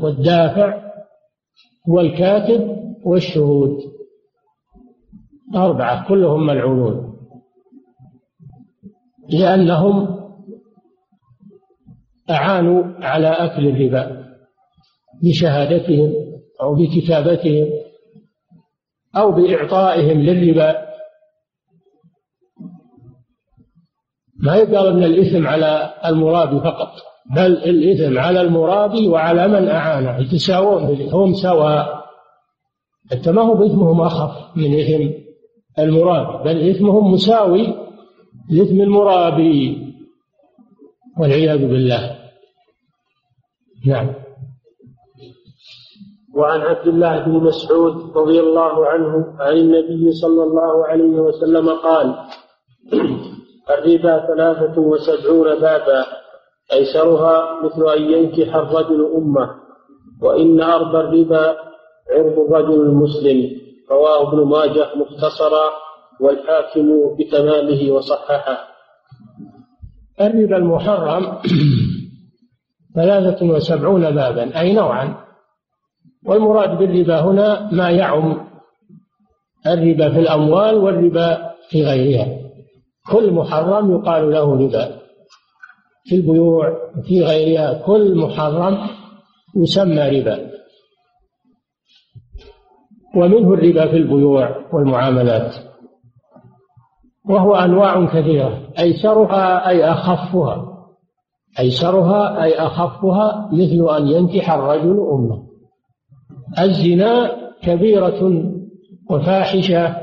[0.04, 0.92] والدافع
[1.88, 3.78] والكاتب والشهود.
[5.56, 7.14] أربعة كلهم ملعونون.
[9.30, 10.24] لأنهم
[12.30, 14.34] أعانوا على أكل الربا
[15.24, 16.14] بشهادتهم
[16.62, 17.70] أو بكتابتهم
[19.16, 20.94] أو بإعطائهم للربا.
[24.40, 27.13] ما يقال أن الإثم على المرابي فقط.
[27.36, 30.20] بل الإثم على المرابي وعلى من أعانه.
[30.20, 32.04] يتساوون هم سواء.
[33.12, 35.10] حتى ما هو بإثمهم أخف من إثم
[35.80, 37.76] المرابي بل إثمهم مساوي
[38.50, 39.94] لإثم المرابي
[41.20, 42.16] والعياذ بالله.
[43.88, 44.14] نعم.
[46.36, 52.16] وعن عبد الله بن مسعود رضي الله عنه عن النبي صلى الله عليه وسلم قال
[53.74, 56.23] الربا ثلاثة وسبعون بابا.
[56.74, 59.50] أيسرها مثل أن ينكح الرجل أمه
[60.22, 61.56] وإن أربى الربا
[62.12, 63.50] عرض الرجل المسلم
[63.92, 65.70] رواه ابن ماجه مختصرا
[66.20, 68.58] والحاكم بتمامه وصححه.
[70.22, 71.38] الربا المحرم
[72.96, 75.16] ثلاثة وسبعون بابا أي نوعا.
[76.26, 78.48] والمراد بالربا هنا ما يعم
[79.68, 82.28] الربا في الأموال والربا في غيرها.
[83.12, 85.03] كل محرم يقال له ربا.
[86.06, 88.78] في البيوع وفي غيرها كل محرم
[89.56, 90.52] يسمى ربا.
[93.16, 95.56] ومنه الربا في البيوع والمعاملات.
[97.30, 100.70] وهو أنواع كثيرة أيسرها أي أخفها.
[101.60, 105.44] أيسرها أي أخفها مثل أن ينكح الرجل أمه.
[106.60, 108.52] الزنا كبيرة
[109.10, 109.96] وفاحشة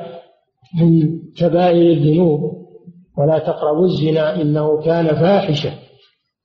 [0.81, 2.41] من كبائر الذنوب.
[3.19, 5.90] ولا تقربوا الزنا إنه كان فاحشة.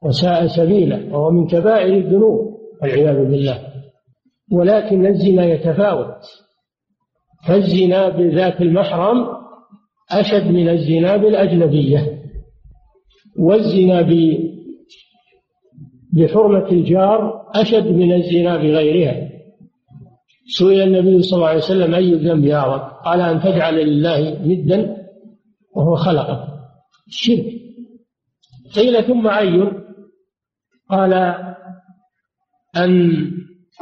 [0.05, 3.59] وساء سبيلا وهو من كبائر الذنوب والعياذ بالله.
[4.51, 6.21] ولكن الزنا يتفاوت.
[7.47, 9.27] فالزنا بذات المحرم
[10.11, 12.21] أشد من الزنا بالأجنبية.
[13.39, 14.01] والزنا
[16.13, 19.29] بحرمة الجار أشد من الزنا بغيرها.
[20.57, 24.97] سئل النبي صلى الله عليه وسلم أي الذنب أعظم قال أن تجعل لله ندا
[25.75, 26.47] وهو خلقك.
[27.07, 27.45] الشرك
[28.75, 29.84] قيل ثم أي
[30.91, 31.13] قال
[32.77, 33.11] أن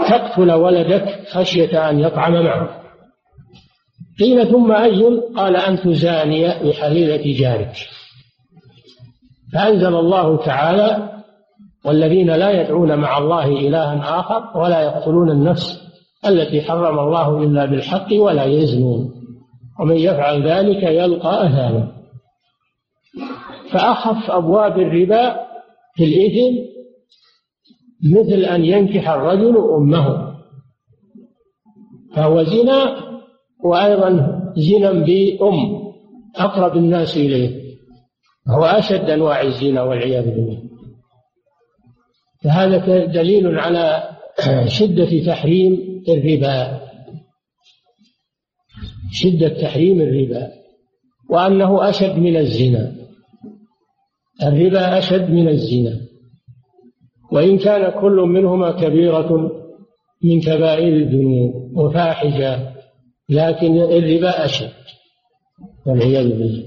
[0.10, 2.84] تقتل ولدك خشية أن يطعم معه.
[4.20, 7.76] قيل ثم أي؟ قال أن تزاني بحليلة جارك
[9.54, 11.10] فأنزل الله تعالى
[11.86, 15.82] والذين لا يدعون مع الله إلها آخر ولا يقتلون النفس
[16.28, 19.14] التي حرم الله إلا بالحق ولا يزنون.
[19.80, 21.92] ومن يفعل ذلك يلقى أثاما.
[23.72, 25.40] فأخف أبواب الربا
[25.96, 26.73] في الإثم
[28.04, 30.34] مثل أن ينكح الرجل أمه.
[32.16, 32.96] فهو زنا
[33.64, 34.10] وأيضا
[34.58, 35.84] زنا بأم
[36.36, 37.64] أقرب الناس إليه.
[38.48, 40.64] هو أشد أنواع الزنا والعياذ بالله.
[42.44, 44.10] فهذا دليل على
[44.68, 46.82] شدة تحريم الربا.
[49.12, 50.52] شدة تحريم الربا.
[51.30, 52.96] وأنه أشد من الزنا.
[54.44, 56.13] الربا أشد من الزنا.
[57.34, 59.52] وإن كان كل منهما كبيرة
[60.24, 62.74] من كبائر الذنوب وفاحشة
[63.30, 64.70] لكن الربا أشد
[65.86, 66.64] والعياذ بالله.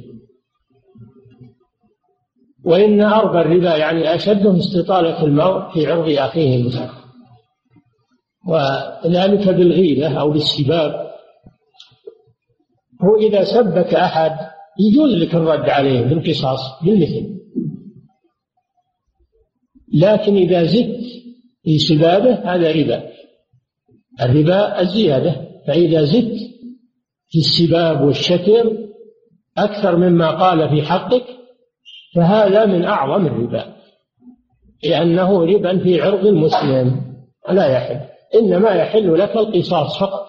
[2.65, 6.91] وإن أربى الربا يعني أشده استطالة المرء في عرض أخيه المسلم.
[8.49, 11.07] وذلك بالغيبة أو بالسباب.
[13.03, 14.33] هو إذا سبك أحد
[14.81, 17.37] يجوز لك الرد عليه بالقصاص بالمثل.
[19.97, 21.01] لكن إذا زدت
[21.63, 23.03] في سبابه هذا ربا.
[24.23, 25.47] الربا الزيادة.
[25.67, 26.39] فإذا زدت
[27.29, 28.79] في السباب والشتم
[29.59, 31.25] أكثر مما قال في حقك
[32.15, 33.77] فهذا من أعظم الربا.
[34.85, 37.03] لأنه ربا في عرض المسلم.
[37.51, 38.01] لا يحل.
[38.35, 40.27] إنما يحل لك القصاص فقط.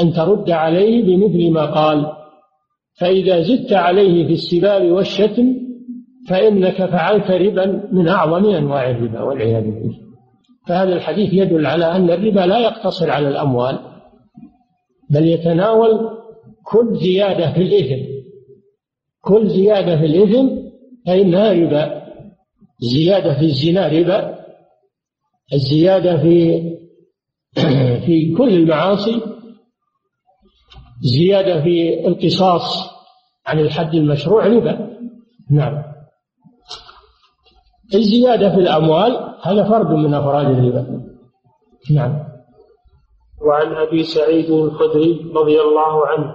[0.00, 2.12] أن ترد عليه بمثل ما قال.
[3.00, 5.63] فإذا زدت عليه في السباب والشتم
[6.28, 10.04] فإنك فعلت ربا من أعظم أنواع الربا والعياذ بالله.
[10.66, 13.78] فهذا الحديث يدل على أن الربا لا يقتصر على الأموال
[15.10, 16.10] بل يتناول
[16.64, 18.14] كل زيادة في الإثم.
[19.20, 20.48] كل زيادة في الإثم
[21.06, 22.04] فإنها ربا.
[22.82, 24.44] الزيادة في الزنا ربا.
[25.52, 26.64] الزيادة في
[28.06, 29.20] في كل المعاصي.
[31.02, 32.90] زيادة في القصاص
[33.46, 34.98] عن الحد المشروع ربا.
[35.50, 35.93] نعم.
[37.94, 41.00] الزيادة في الأموال هذا فرد من أفراد الربا.
[41.90, 42.24] نعم.
[43.46, 46.34] وعن أبي سعيد الخدري رضي الله عنه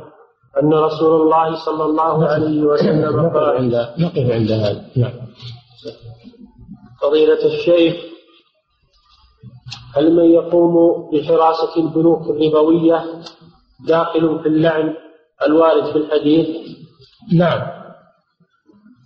[0.63, 4.85] أن رسول الله صلى الله عليه وسلم قال عند نقف عند هذا.
[4.97, 5.13] نعم.
[7.01, 7.95] فضيلة الشيخ
[9.95, 13.05] هل من يقوم بحراسة البنوك الربوية
[13.88, 14.93] داخل في اللعن
[15.45, 16.47] الوارد في الحديث؟
[17.34, 17.78] نعم.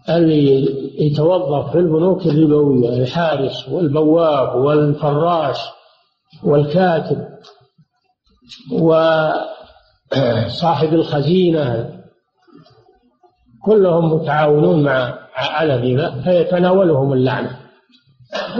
[0.09, 0.65] اللي
[1.05, 5.57] يتوظف في البنوك الربوية الحارس والبواب والفراش
[6.43, 7.27] والكاتب
[10.45, 11.99] وصاحب الخزينة
[13.65, 17.59] كلهم متعاونون مع على الربا فيتناولهم اللعنة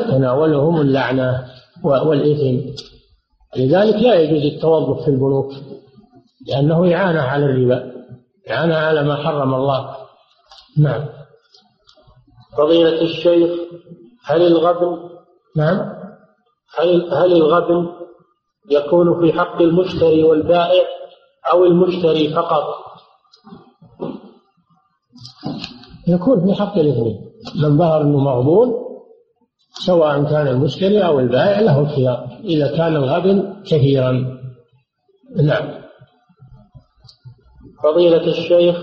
[0.10, 1.46] تناولهم اللعنة
[1.84, 2.70] والإثم.
[3.58, 5.54] لذلك لا يجوز التوظف في البنوك
[6.48, 7.91] لأنه إعانة على الربا
[8.50, 9.96] إعانة على ما حرم الله.
[10.78, 11.06] نعم.
[12.58, 13.51] فضيلة الشيخ
[14.26, 15.10] هل الغبن
[15.58, 15.93] نعم.
[16.80, 17.89] هل هل الغبن
[18.72, 20.84] يكون في حق المشتري والبائع
[21.51, 22.64] أو المشتري فقط؟
[26.08, 27.32] يكون في حق الاثنين.
[27.64, 28.74] من ظهر إنه مغبون
[29.86, 32.39] سواء كان المشتري أو البائع له الخيار.
[32.43, 34.39] إذا كان الغبن كثيرا.
[35.36, 35.84] نعم.
[37.84, 38.76] فضيلة الشيخ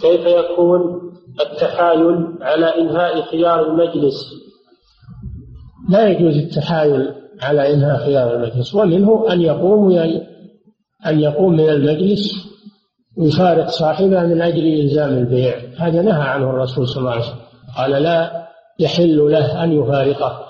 [0.00, 4.32] كيف يكون التحايل على إنهاء خيار المجلس.
[5.90, 8.74] لا يجوز التحايل على إنهاء خيار المجلس.
[8.74, 9.92] ومنه أن يقوم
[11.06, 12.52] أن يقوم من المجلس
[13.16, 15.56] ويفارق صاحبه من أجل إلزام البيع.
[15.78, 17.40] هذا نهى عنه الرسول صلى الله عليه وسلم.
[17.76, 20.46] قال لا يحل له أن يفارقه.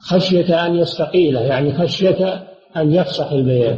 [0.00, 3.76] خشية أن يستقيله يعني خشية أن يفسخ البيع.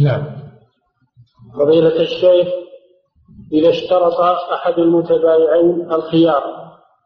[0.00, 0.26] نعم.
[1.54, 2.61] فضيلة الشيخ
[3.52, 4.20] إذا اشترط
[4.52, 6.42] أحد المتبايعين الخيار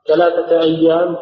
[0.09, 1.17] ثلاثة أيام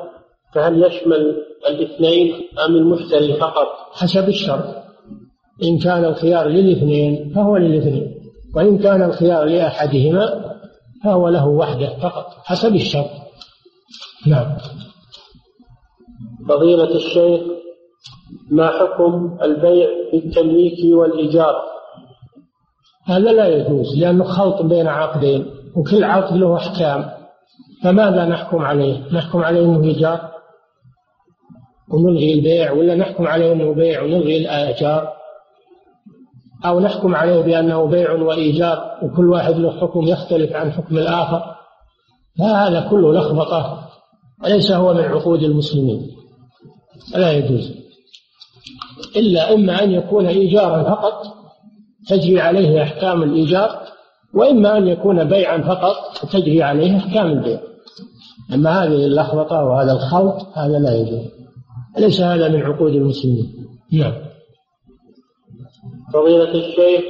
[0.55, 2.35] فهل يشمل الاثنين
[2.67, 4.85] أم المشتري فقط؟ حسب الشرط.
[5.63, 8.15] إن كان الخيار للاثنين فهو للاثنين
[8.57, 10.55] وإن كان الخيار لأحدهما
[11.05, 13.11] فهو له وحده فقط حسب الشرط.
[14.27, 14.57] نعم.
[16.49, 17.41] فضيلة الشيخ
[18.51, 21.74] ما حكم البيع بالتمليك والإيجار؟
[23.07, 25.47] هذا لا يجوز لأنه خلط بين عقدين
[25.77, 27.11] وكل عقد له أحكام.
[27.83, 30.31] فماذا نحكم عليه؟ نحكم عليه أنه إيجار
[31.91, 35.13] ونلغي البيع ولا نحكم عليه أنه بيع ونلغي الآجار؟
[36.65, 41.55] أو نحكم عليه بأنه بيع وإيجار وكل واحد له حكم يختلف عن حكم الآخر؟
[42.39, 43.89] فهذا كله لخبطة
[44.45, 46.11] وليس هو من عقود المسلمين.
[47.15, 47.85] لا يجوز.
[49.17, 51.44] إلا إما أن يكون إيجارا فقط
[52.09, 53.71] تجري عليه أحكام الإيجار
[54.35, 55.97] وإما أن يكون بيعا فقط
[56.33, 57.59] تجري عليه أحكام البيع.
[58.55, 61.35] أما هذه اللخبطة وهذا الخلط هذا لا يجوز.
[61.99, 63.55] ليس هذا من عقود المسلمين؟
[63.93, 64.13] نعم.
[66.13, 67.05] فضيلة الشيخ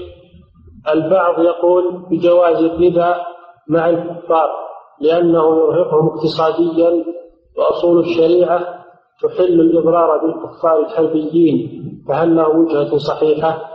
[0.93, 3.17] البعض يقول بجواز الربا
[3.69, 4.51] مع الكفار
[5.01, 7.05] لأنه يرهقهم اقتصاديا
[7.59, 8.85] وأصول الشريعة
[9.23, 13.74] تحل الإضرار بالكفار الحربيين فهل له وجهة صحيحة؟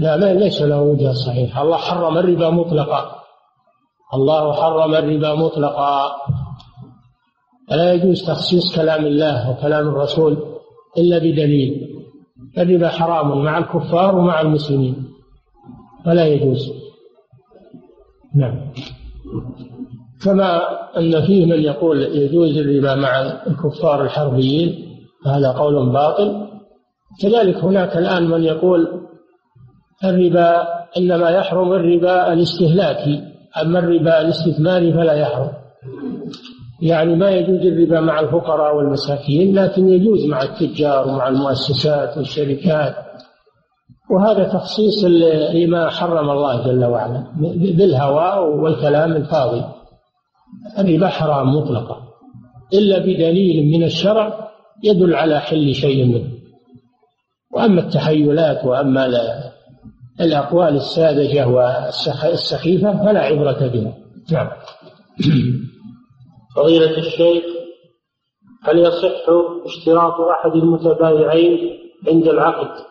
[0.00, 3.20] لا ما ليس له وجهة صحيحة الله حرم الربا مطلقا.
[4.14, 6.10] الله حرم الربا مطلقا.
[7.68, 10.36] فلا يجوز تخصيص كلام الله وكلام الرسول
[10.98, 11.88] إلا بدليل.
[12.58, 15.08] الربا حرام مع الكفار ومع المسلمين.
[16.04, 16.72] فلا يجوز.
[18.34, 18.72] نعم.
[20.24, 20.60] كما
[20.98, 24.96] أن فيه من يقول يجوز الربا مع الكفار الحربيين
[25.26, 26.46] هذا قول باطل.
[27.22, 29.09] كذلك هناك الآن من يقول
[30.04, 30.62] الربا
[30.96, 33.22] إنما يحرم الربا الاستهلاكي
[33.62, 35.50] أما الربا الاستثماري فلا يحرم.
[36.82, 42.94] يعني ما يجوز الربا مع الفقراء والمساكين لكن يجوز مع التجار ومع المؤسسات والشركات.
[44.10, 45.04] وهذا تخصيص
[45.54, 47.24] لما حرم الله جل وعلا
[47.76, 49.64] بالهوى والكلام الفاضي.
[50.78, 51.96] الربا حرام مطلقا.
[52.74, 54.50] إلا بدليل من الشرع
[54.84, 56.30] يدل على حل شيء منه.
[57.54, 59.08] وأما التحيلات وأما
[60.20, 63.94] الأقوال الساذجة والسخيفة فلا عبرة بها
[64.32, 64.50] نعم
[66.56, 67.44] فضيلة الشيخ
[68.62, 69.24] هل يصح
[69.64, 72.84] اشتراط أحد المتبايعين عند العقد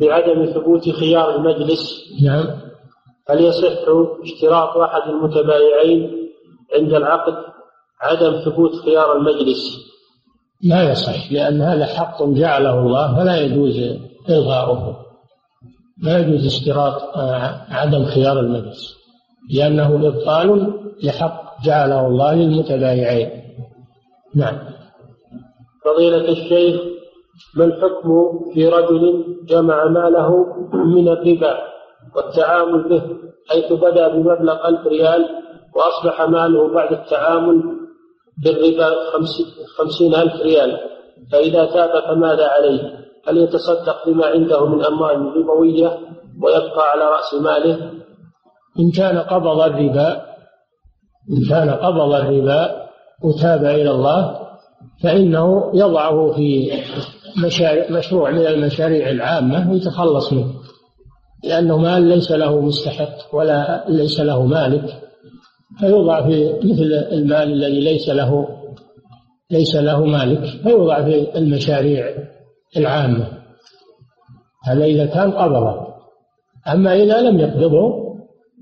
[0.00, 2.46] بعدم ثبوت خيار المجلس؟ نعم
[3.28, 3.72] هل يصح
[4.22, 6.28] اشتراط أحد المتبايعين
[6.74, 7.34] عند العقد
[8.00, 9.90] عدم ثبوت خيار المجلس؟
[10.62, 15.09] لا يصح لأن هذا حق جعله الله فلا يجوز إلغاؤه
[16.02, 18.96] لا يجوز اشتراط آه، عدم خيار المجلس
[19.54, 23.30] لأنه إبطال لحق جعله الله للمتبايعين.
[24.34, 24.58] نعم.
[25.84, 26.80] فضيلة الشيخ
[27.56, 31.58] ما الحكم في رجل جمع ماله من الربا
[32.16, 33.02] والتعامل به
[33.48, 35.26] حيث بدأ بمبلغ ألف ريال
[35.74, 37.62] وأصبح ماله بعد التعامل
[38.44, 38.90] بالربا
[39.78, 40.78] خمسين ألف ريال؟
[41.32, 45.98] فإذا تاب فماذا عليه؟ هل يتصدق بما عنده من أموال ربوية
[46.42, 47.90] ويبقى على رأس ماله؟
[48.80, 50.22] إن كان قبض الربا
[51.30, 52.86] إن كان قبض الربا
[53.24, 54.40] وتاب إلى الله
[55.02, 56.72] فإنه يضعه في
[57.90, 60.52] مشروع من المشاريع العامة ويتخلص منه
[61.44, 65.00] لأنه مال ليس له مستحق ولا ليس له مالك
[65.80, 68.48] فيوضع في مثل المال الذي ليس له
[69.50, 72.06] ليس له مالك فيوضع في المشاريع
[72.76, 73.40] العامة.
[74.64, 75.86] هذا إذا كان قبضه
[76.72, 78.10] أما إذا لم يقبضه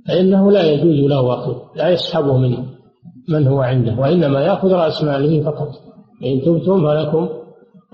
[0.08, 2.64] فإنه لا يجوز له أخذه لا يسحبه من
[3.28, 5.68] من هو عنده وإنما يأخذ رأس ماله فقط.
[6.24, 7.28] إن تبتم فلكم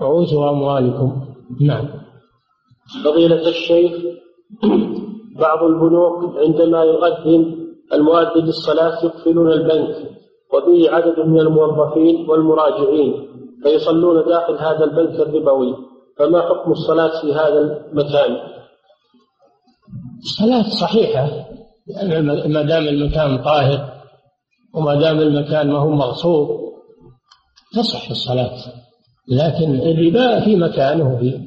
[0.01, 1.25] رؤوس أموالكم.
[1.61, 1.87] نعم.
[3.05, 3.91] فضيلة الشيخ
[5.43, 7.55] بعض البنوك عندما يؤذن
[7.93, 9.95] المؤذن للصلاة يقفلون البنك
[10.53, 13.27] وفيه عدد من الموظفين والمراجعين
[13.63, 15.75] فيصلون داخل هذا البنك الربوي.
[16.17, 17.59] فما حكم الصلاة في هذا
[17.91, 18.37] المكان؟
[20.23, 21.45] الصلاة صحيحة
[21.87, 23.95] لأن ما دام المكان طاهر
[24.73, 26.65] وما دام المكان ما هو مغصوب
[27.73, 28.57] تصح الصلاة.
[29.27, 31.39] لكن الربا في مكانه في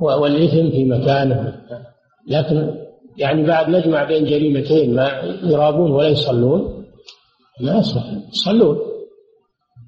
[0.00, 1.60] والإثم في مكانه.
[2.28, 5.08] لكن يعني بعد نجمع بين جريمتين ما
[5.42, 6.84] يرابون ولا يصلون
[7.60, 8.04] ما يصح.
[8.32, 8.78] يصلون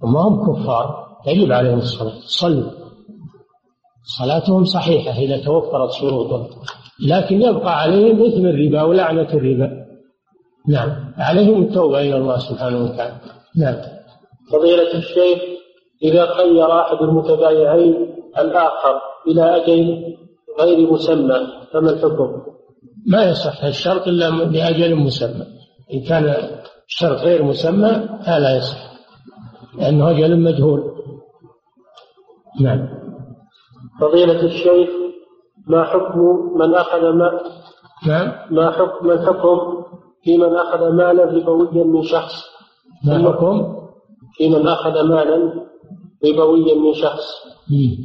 [0.03, 2.20] وما هم كفار يجب عليهم الصلاة.
[2.20, 2.88] صلوا.
[4.09, 6.49] صلاتهم صحيحة إذا توفرت شروطها
[7.09, 9.71] لكن يبقى عليهم إثم الربا ولعنة الربا.
[10.69, 13.21] نعم عليهم التوبة إلى الله سبحانه وتعالى.
[13.57, 13.77] نعم.
[14.53, 15.39] فضيلة الشيخ
[16.03, 20.05] إذا خير أحد المتبايعين الآخر إلى أجل
[20.61, 21.39] غير مسمى
[21.73, 22.43] فما الحكم؟
[23.07, 25.47] ما يصح الشرط إلا لأجل مسمى.
[25.95, 26.35] إن كان
[26.89, 28.93] الشرط غير مسمى فلا يصح
[29.79, 30.83] لأنه أجل مجهول.
[32.61, 32.89] نعم.
[34.01, 34.89] فضيلة الشيخ
[35.67, 37.41] ما حكم من أخذ ما
[38.07, 38.33] نعم.
[38.51, 39.85] ما حكم ما الحكم
[40.23, 42.45] في من أخذ مالا ربويا من شخص؟
[43.05, 43.77] ما حكم؟
[44.37, 45.53] في من أخذ مالا
[46.25, 47.27] ربويا من شخص.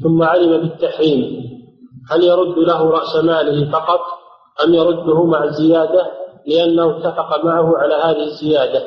[0.04, 1.44] ثم علم بالتحريم.
[2.12, 4.00] هل يرد له رأس ماله فقط
[4.66, 6.12] أم يرده مع الزيادة
[6.48, 8.84] لأنه اتفق معه على هذه الزيادة؟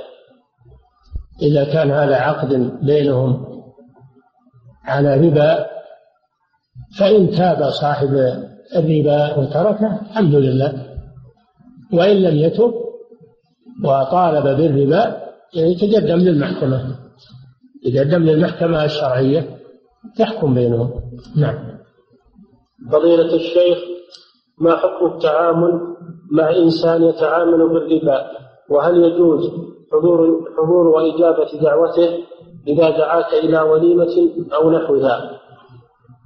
[1.43, 3.47] إذا كان هذا عقد بينهم
[4.85, 5.67] على ربا
[6.99, 8.09] فإن تاب صاحب
[8.77, 10.73] الربا وتركه الحمد لله.
[11.93, 12.75] وإن لم يتب
[13.85, 15.17] وطالب بالربا
[15.55, 16.97] يتقدم للمحكمة.
[17.87, 19.59] يتقدم للمحكمة الشرعية
[20.19, 20.91] تحكم بينهم.
[21.37, 21.77] نعم.
[22.93, 23.79] فضيلة الشيخ
[24.59, 25.81] ما حكم التعامل
[26.33, 28.27] مع إنسان يتعامل بالربا؟
[28.71, 29.51] وهل يجوز
[29.93, 32.19] حضور حضور وإجابة دعوته
[32.69, 35.31] إذا دعاك إلى وليمة أو نحوها؟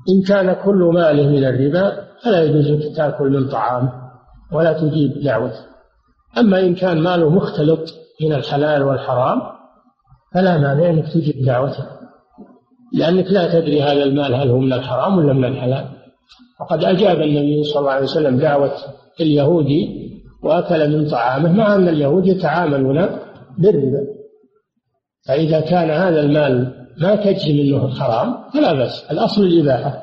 [0.08, 3.92] إن كان كل ماله من الربا فلا يجوز لك تأكل من طعامه
[4.52, 5.60] ولا تجيب دعوته
[6.38, 7.80] أما إن كان ماله مختلط
[8.20, 9.42] من الحلال والحرام
[10.34, 11.86] فلا مانع أنك تجيب دعوته
[12.92, 15.84] لأنك لا تدري هذا المال هل هو من الحرام ولا من الحلال.
[16.60, 18.72] وقد أجاب النبي صلى الله عليه وسلم دعوة
[19.20, 20.10] اليهودي
[20.42, 23.06] وأكل من طعامه مع أن اليهود يتعاملون
[23.58, 24.06] بالربا.
[25.28, 29.10] فإذا كان هذا المال ما تجزم إنه حرام فلا بأس.
[29.10, 30.02] الأصل الإباحة.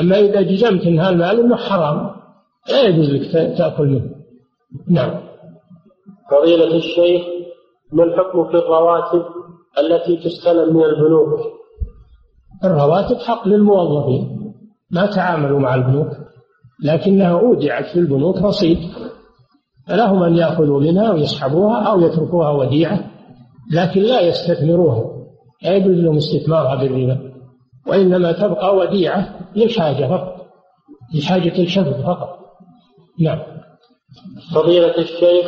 [0.00, 2.10] أما إذا جزمت ان هذا المال إنه حرام
[2.70, 4.10] لا يجوز لك تأكل منه.
[4.88, 5.20] نعم.
[6.30, 7.22] فضيلة الشيخ
[7.92, 9.24] ما الحكم في الرواتب
[9.78, 11.40] التي تستلم من البنوك؟
[12.64, 14.52] الرواتب حق للموظفين.
[14.90, 16.10] ما تعاملوا مع البنوك.
[16.84, 18.78] لكنها أودعت في البنوك رصيد.
[19.88, 23.10] فلهم أن يأخذوا منها ويسحبوها أو يتركوها وديعة
[23.72, 25.19] لكن لا يستثمروها.
[25.62, 27.32] لا يجوز لهم استثمارها بالربا
[27.86, 30.46] وإنما تبقى وديعة للحاجة فقط
[31.14, 32.38] لحاجة الشفق فقط.
[33.20, 33.42] نعم.
[34.54, 35.46] فضيلة الشيخ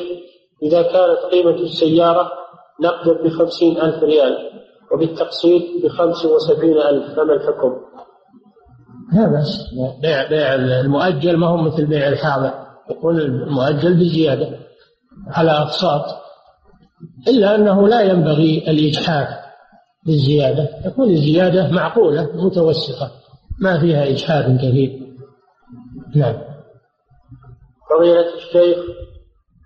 [0.63, 2.31] إذا كانت قيمة السيارة
[2.83, 4.37] نقدا بخمسين ألف ريال
[4.93, 7.73] وبالتقسيط بخمس وسبعين ألف فما الحكم؟
[9.13, 9.75] لا بأس.
[10.03, 12.53] بيع بيع المؤجل ما هو مثل بيع الحاضر.
[12.91, 14.59] يكون المؤجل بزيادة
[15.27, 16.05] على أقساط
[17.29, 19.42] إلا أنه لا ينبغي الإجحاف.
[20.07, 23.11] بالزيادة تكون الزيادة معقولة متوسطة
[23.61, 24.91] ما فيها إجحاف كثير
[26.17, 26.35] نعم.
[27.91, 28.79] فضيلة الشيخ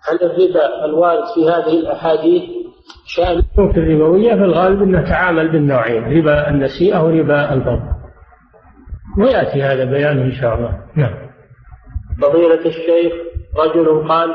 [0.08, 2.42] هل الربا الوارد في هذه الأحاديث
[3.06, 7.96] شأن الربوية في الغالب أنه تعامل بالنوعين ربا النسيئة وربا الفضل.
[9.18, 10.80] ويأتي هذا بيانه إن شاء الله.
[10.96, 11.14] نعم.
[12.22, 13.12] فضيلة الشيخ
[13.56, 14.34] رجل قال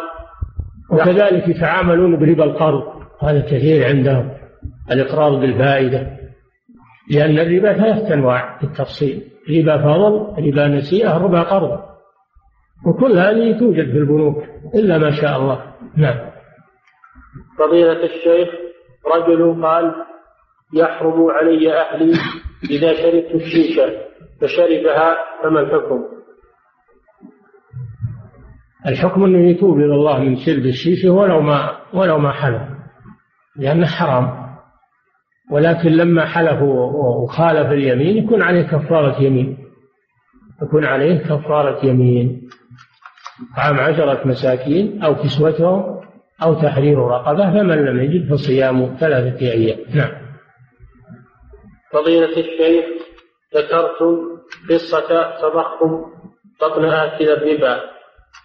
[0.91, 2.83] وكذلك يتعاملون بربا القرض
[3.21, 4.40] هذا كثير عندهم.
[4.91, 6.17] الإقراض بالفائدة
[7.11, 11.79] لأن الربا ثلاثة أنواع في التفصيل ربا فضل ربا نسيئة ربا قرض.
[12.87, 14.43] وكل هذه توجد في البنوك
[14.75, 15.73] إلا ما شاء الله.
[15.97, 16.31] نعم.
[17.59, 18.49] فضيلة الشيخ
[19.15, 19.93] رجل قال
[20.73, 22.13] يحرم علي أهلي
[22.69, 23.83] إذا شربت الشيشة
[24.41, 26.03] فشربها فما الحكم؟
[28.87, 32.61] الحكم أنه يتوب إلى الله من شرب الشيشة ولو ما ولو ما حلف
[33.55, 34.50] لأنه حرام.
[35.51, 39.57] ولكن لما حلف وخالف اليمين يكون عليه كفارة يمين.
[40.63, 42.49] يكون عليه كفارة يمين.
[43.57, 46.01] طعام عشرة مساكين أو كسوتهم
[46.43, 49.79] أو تحرير رقبة فمن لم يجد فصيام ثلاثة أيام.
[49.95, 50.11] نعم.
[51.91, 52.85] فضيلة الشيخ
[53.55, 54.17] ذكرتم
[54.69, 56.05] قصة تضخم
[56.61, 57.81] بطن آكل الربا.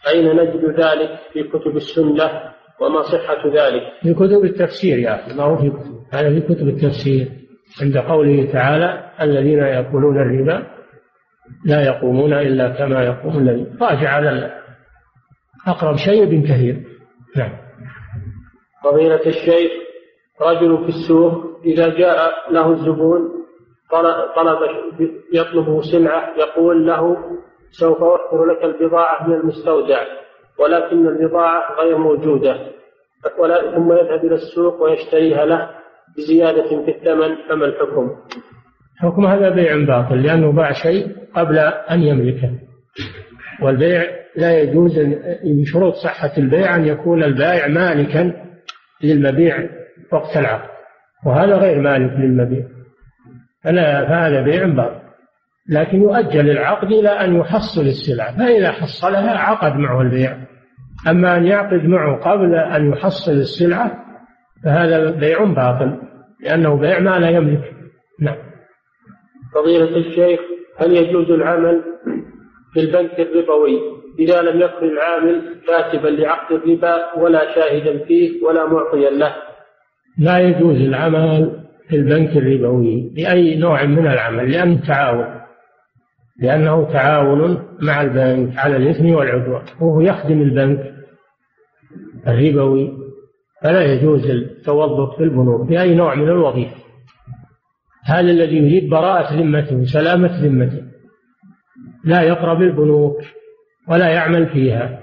[0.08, 2.30] أين نجد ذلك في كتب السنة
[2.80, 6.68] وما صحة ذلك؟ في كتب التفسير يا أخي ما هو في كتب هذا في كتب
[6.68, 7.28] التفسير
[7.82, 10.66] عند قوله تعالى الذين يأكلون الربا
[11.64, 14.62] لا يقومون إلا كما يقوم الذي راجع على
[15.66, 16.82] أقرب شيء ابن كثير.
[17.36, 17.52] نعم.
[18.84, 19.72] فضيلة الشيخ
[20.42, 23.36] رجل في السوق إذا جاء له الزبون
[24.36, 24.58] طلب
[25.32, 27.16] يطلب سلعة يقول له
[27.70, 30.04] سوف أوفر لك البضاعة من المستودع
[30.58, 32.58] ولكن البضاعة غير موجودة
[33.74, 35.70] ثم يذهب إلى السوق ويشتريها له
[36.18, 38.10] بزيادة في الثمن فما الحكم؟
[38.96, 42.50] حكم هذا بيع باطل لأنه باع شيء قبل أن يملكه.
[43.62, 44.02] والبيع
[44.36, 44.98] لا يجوز
[45.44, 48.32] من شروط صحة البيع أن يكون البائع مالكا
[49.02, 49.68] للمبيع
[50.12, 50.68] وقت العقد.
[51.26, 52.66] وهذا غير مالك للمبيع.
[53.64, 55.06] فهذا بيع باطل.
[55.68, 58.38] لكن يؤجل العقد إلى أن يحصل السلعة.
[58.38, 60.36] فإذا حصلها عقد معه البيع.
[61.08, 64.05] أما أن يعقد معه قبل أن يحصل السلعة
[64.64, 65.98] فهذا بيع باطل
[66.40, 67.72] لأنه بيع ما لا يملك.
[68.20, 68.36] نعم.
[69.54, 70.40] فضيلة الشيخ
[70.76, 71.82] هل يجوز العمل
[72.72, 73.80] في البنك الربوي
[74.18, 79.34] إذا لم يكن العامل كاتبا لعقد الربا ولا شاهدا فيه ولا معطيا له؟
[80.18, 85.40] لا يجوز العمل في البنك الربوي بأي نوع من العمل لأنه تعاون
[86.38, 90.94] لأنه تعاون مع البنك على الإثم والعدوان وهو يخدم البنك
[92.28, 93.05] الربوي.
[93.62, 96.76] فلا يجوز التوظف في البنوك بأي نوع من الوظيفة.
[98.04, 100.82] هذا الذي يريد براءة ذمته وسلامة ذمته.
[102.04, 103.16] لا يقرب البنوك
[103.88, 105.00] ولا يعمل فيها.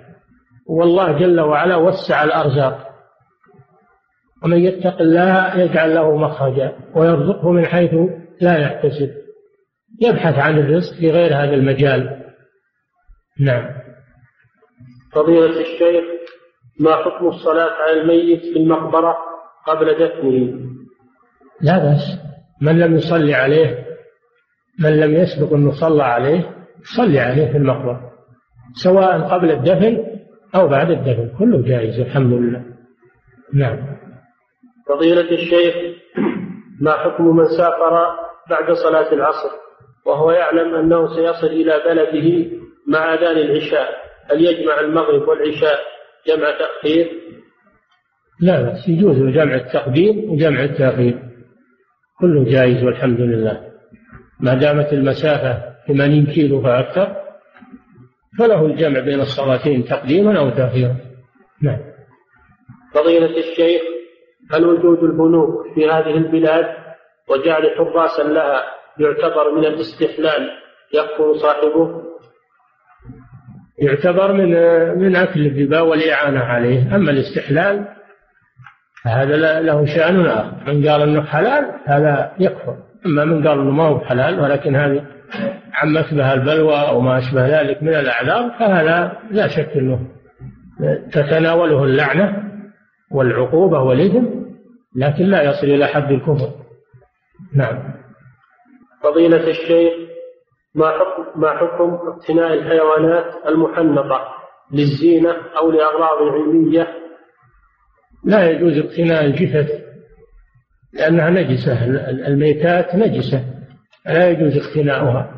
[0.68, 2.90] والله جل وعلا وسع الأرزاق.
[4.44, 7.96] ومن يتق الله يجعل له مخرجا ويرزقه من حيث
[8.42, 9.12] لا يحتسب.
[10.02, 12.24] يبحث عن الرزق في غير هذا المجال.
[13.40, 13.70] نعم.
[15.12, 16.23] فضيلة الشيخ
[16.80, 19.18] ما حكم الصلاة على الميت في المقبرة
[19.68, 20.60] قبل دفنه؟
[21.62, 22.20] لا بأس.
[22.62, 23.86] من لم يصلي عليه
[24.80, 26.50] من لم يسبق أنه صلى عليه
[26.98, 28.12] صلي عليه في المقبرة
[28.84, 30.06] سواء قبل الدفن
[30.56, 31.30] أو بعد الدفن.
[31.40, 32.64] كله جائز الحمد لله.
[33.54, 33.98] نعم.
[34.90, 35.76] فضيلة الشيخ
[36.82, 38.16] ما حكم من سافر
[38.50, 39.50] بعد صلاة العصر
[40.06, 42.58] وهو يعلم أنه سيصل إلى بلده
[42.88, 43.90] مع أذان العشاء؟
[44.32, 45.80] هل يجمع المغرب والعشاء
[46.28, 47.12] جمع تأخير؟
[48.42, 51.20] لا بس يجوز جمع التقديم وجمع التأخير
[52.20, 53.72] كله جائز والحمد لله
[54.40, 57.16] ما دامت المسافة 80 كيلو فأكثر
[58.40, 60.96] فله الجمع بين الصلاتين تقديما أو تأخيرا
[61.62, 61.80] نعم
[62.94, 63.82] فضيلة الشيخ
[64.52, 66.66] هل وجود البنوك في هذه البلاد
[67.30, 68.64] وجعل حراسا لها
[69.00, 70.50] يعتبر من الاستحلال
[70.94, 72.13] يكفر صاحبه؟
[73.80, 74.50] يعتبر من
[75.00, 76.96] من أكل الربا والإعانة عليه.
[76.96, 77.88] أما الاستحلال
[79.04, 80.74] فهذا له شأن آخر.
[80.74, 82.78] من قال أنه حلال هذا يكفر.
[83.06, 85.06] أما من قال أنه ما هو حلال ولكن هذه
[85.74, 90.00] عما أشبه البلوى أو ما أشبه ذلك من الأعذار فهذا لا شك أنه
[91.12, 92.44] تتناوله اللعنة
[93.12, 94.26] والعقوبة والإثم
[94.96, 96.50] لكن لا يصل إلى حد الكفر.
[97.56, 97.94] نعم.
[99.04, 99.94] فضيلة الشيخ
[100.76, 104.28] ما حكم ما حكم اقتناء الحيوانات المحنطة
[104.72, 106.88] للزينة أو لأغراض علمية؟
[108.26, 109.84] لا يجوز اقتناء الجثث
[110.94, 111.86] لأنها نجسة
[112.28, 113.46] الميتات نجسة
[114.06, 115.34] لا يجوز اقتناؤها.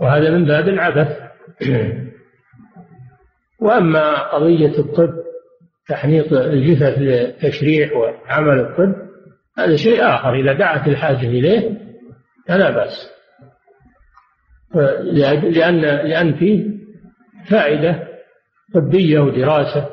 [0.00, 1.18] وهذا من باب العبث.
[3.60, 5.14] وأما قضية الطب
[5.88, 8.94] تحنيط الجثث للتشريح وعمل الطب
[9.58, 10.34] هذا شيء آخر.
[10.34, 11.85] إذا دعت الحاجة إليه
[12.48, 13.10] فلا بأس.
[15.42, 16.66] لأن لأن فيه
[17.50, 18.08] فائدة
[18.74, 19.88] طبية ودراسة.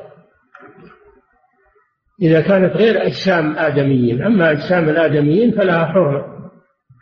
[2.21, 6.25] إذا كانت غير أجسام آدميين أما أجسام الآدميين فلها حرمة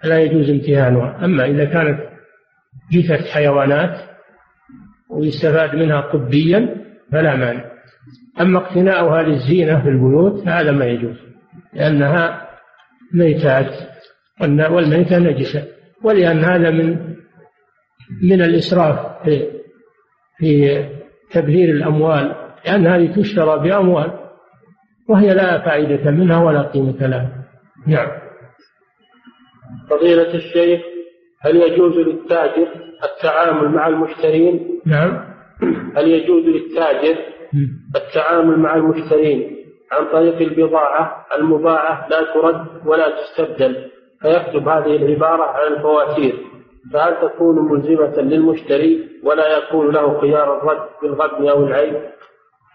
[0.03, 1.25] لا يجوز امتهانها.
[1.25, 1.99] أما إذا كانت
[2.91, 4.09] جثث حيوانات
[5.09, 6.75] ويستفاد منها طبيا
[7.11, 7.71] فلا مانع.
[8.41, 11.17] أما اقتناؤها للزينة في البيوت فهذا ما يجوز
[11.73, 12.49] لأنها
[13.13, 13.90] ميتات.
[14.41, 15.67] والميتة نجسة.
[16.03, 16.97] ولأن هذا من
[18.23, 19.47] من الإسراف في
[20.37, 20.83] في
[21.31, 22.35] تبذير الأموال.
[22.65, 24.11] لأن هذه تشترى بأموال.
[25.09, 27.45] وهي لا فائدة منها ولا قيمة لها.
[27.87, 28.07] نعم.
[29.89, 30.81] فضيلة الشيخ
[31.41, 32.67] هل يجوز للتاجر
[33.03, 35.31] التعامل مع المشترين؟ نعم.
[35.97, 37.17] هل يجوز للتاجر
[37.95, 39.57] التعامل مع المشترين
[39.91, 43.91] عن طريق البضاعة المباعة لا ترد ولا تستبدل؟
[44.21, 46.35] فيكتب هذه العبارة على الفواتير
[46.93, 51.95] فهل تكون ملزمة للمشتري ولا يكون له خيار الرد بالغبن أو العيب؟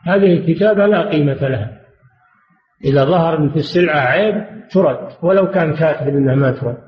[0.05, 1.81] هذه الكتابة لا قيمة لها.
[2.85, 6.79] إذا ظهر في السلعة عيب ترد ولو كان كاتب أنها ما ترد.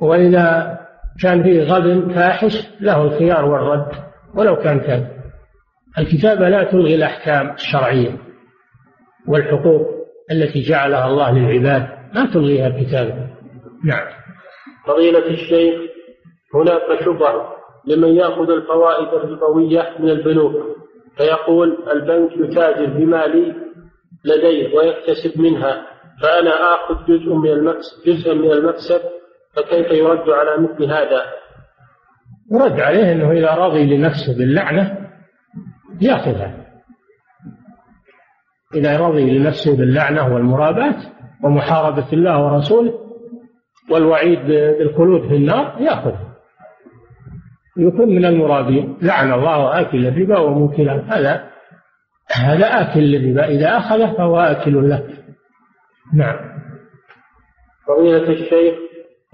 [0.00, 0.78] وإذا
[1.22, 3.92] كان فيه غبن فاحش له الخيار والرد
[4.34, 5.16] ولو كان كاتب.
[5.98, 8.18] الكتابة لا تلغي الأحكام الشرعية
[9.28, 9.86] والحقوق
[10.30, 13.35] التي جعلها الله للعباد ما تلغيها الكتابة.
[13.84, 14.06] نعم
[14.86, 15.80] فضيلة الشيخ
[16.54, 17.56] هناك شبهة
[17.86, 20.54] لمن يأخذ الفوائد الربوية من البنوك
[21.16, 23.54] فيقول البنك يتاجر بمالي
[24.24, 25.86] لديه ويكتسب منها
[26.22, 29.00] فأنا آخذ جزء من المكسب جزءا من المكسب
[29.56, 31.22] فكيف يرد على مثل هذا؟
[32.52, 35.10] يرد عليه أنه إذا رضي لنفسه باللعنة
[36.00, 36.66] يأخذها
[38.74, 40.96] إذا رضي لنفسه باللعنة والمراباة
[41.44, 43.05] ومحاربة الله ورسوله
[43.90, 46.14] والوعيد بالخلود في النار يأخذ.
[47.76, 51.50] يكون من المرابين لعن الله آكل الربا وموكله هذا
[52.32, 53.48] هذا آكل الربا.
[53.48, 55.02] إذا أخذه فهو آكل له.
[56.14, 56.56] نعم.
[57.88, 58.74] فضيلة الشيخ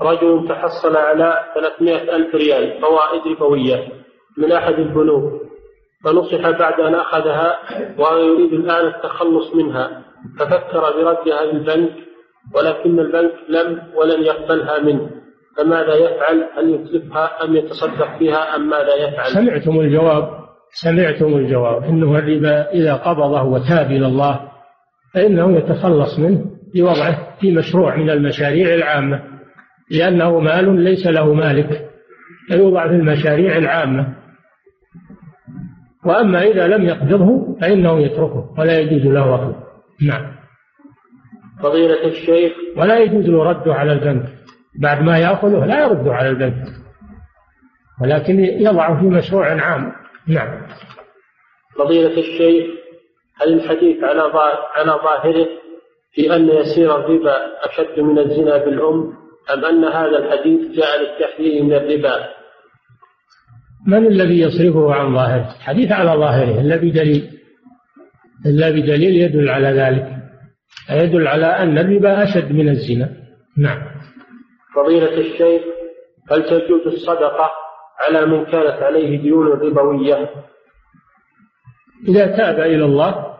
[0.00, 3.88] رجل تحصل على 300 ألف ريال فوائد ربوية
[4.38, 5.42] من أحد البنوك
[6.04, 7.58] فنصح بعد أن أخذها
[7.98, 10.02] ويريد الآن التخلص منها
[10.38, 11.92] ففكر بردها للبنك
[12.54, 15.10] ولكن البنك لم ولن يقبلها منه.
[15.56, 20.28] فماذا يفعل؟ هل يتلفها أم يتصدق فيها؟ أم ماذا يفعل؟ سمعتم الجواب.
[20.70, 21.82] سمعتم الجواب.
[21.82, 24.40] إنه الربا إذا قبضه وتاب إلى الله
[25.14, 29.22] فإنه يتخلص منه بوضعه في مشروع من المشاريع العامة.
[29.90, 31.90] لأنه مال ليس له مالك
[32.48, 34.22] فيوضع في المشاريع العامة.
[36.04, 39.62] وأما إذا لم يقدره فإنه يتركه ولا يجوز له أخذه
[40.02, 40.41] نعم.
[41.62, 42.52] فضيلة الشيخ.
[42.76, 44.24] ولا يجوز له رده على البنك.
[44.80, 46.64] بعد ما يأخذه لا يرده على البنك.
[48.02, 49.92] ولكن يضعه في مشروع عام.
[50.26, 50.66] نعم.
[51.78, 52.64] فضيلة الشيخ
[53.40, 54.22] هل الحديث على
[54.74, 55.48] على ظاهره
[56.12, 59.12] في أن يسير الربا أشد من الزنا بالأم
[59.54, 62.28] أم أن هذا الحديث جاء للتحذير من الربا؟
[63.86, 66.60] من الذي يصرفه عن ظاهره؟ حديث على ظاهره.
[66.60, 67.30] إلا بدليل.
[68.46, 70.21] إلا بدليل يدل على ذلك.
[70.90, 73.08] يدل على أن الربا أشد من الزنا.
[73.58, 73.78] نعم.
[74.76, 75.62] فضيلة الشيخ
[76.30, 77.50] هل تجوز الصدقة
[78.00, 80.30] على من كانت عليه ديون ربوية؟
[82.08, 83.32] إذا تاب إلى الله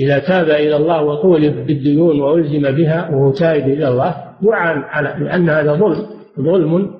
[0.00, 5.48] إذا تاب إلى الله وطولب بالديون وألزم بها وهو تائب إلى الله يعان على لأن
[5.48, 6.06] هذا ظلم
[6.40, 6.94] ظلم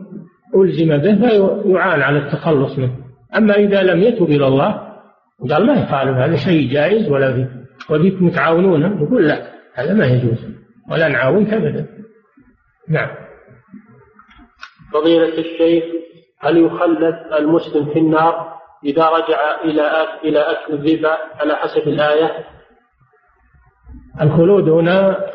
[0.56, 2.96] ألزم به فيعان على التخلص منه.
[3.36, 4.80] أما إذا لم يتب إلى الله
[5.50, 7.63] قال ما يخالف هذا شيء جائز ولا فيه.
[7.90, 10.38] وبيك متعاونون؟ يقول لا هذا ما يجوز.
[10.90, 11.86] ولا نعاونك أبدا.
[12.88, 13.10] نعم.
[14.92, 15.84] فضيلة الشيخ
[16.40, 18.54] هل يخلد المسلم في النار
[18.84, 22.44] إذا رجع إلى إلى أكل الربا على حسب الآية؟
[24.20, 25.26] الخلود هنا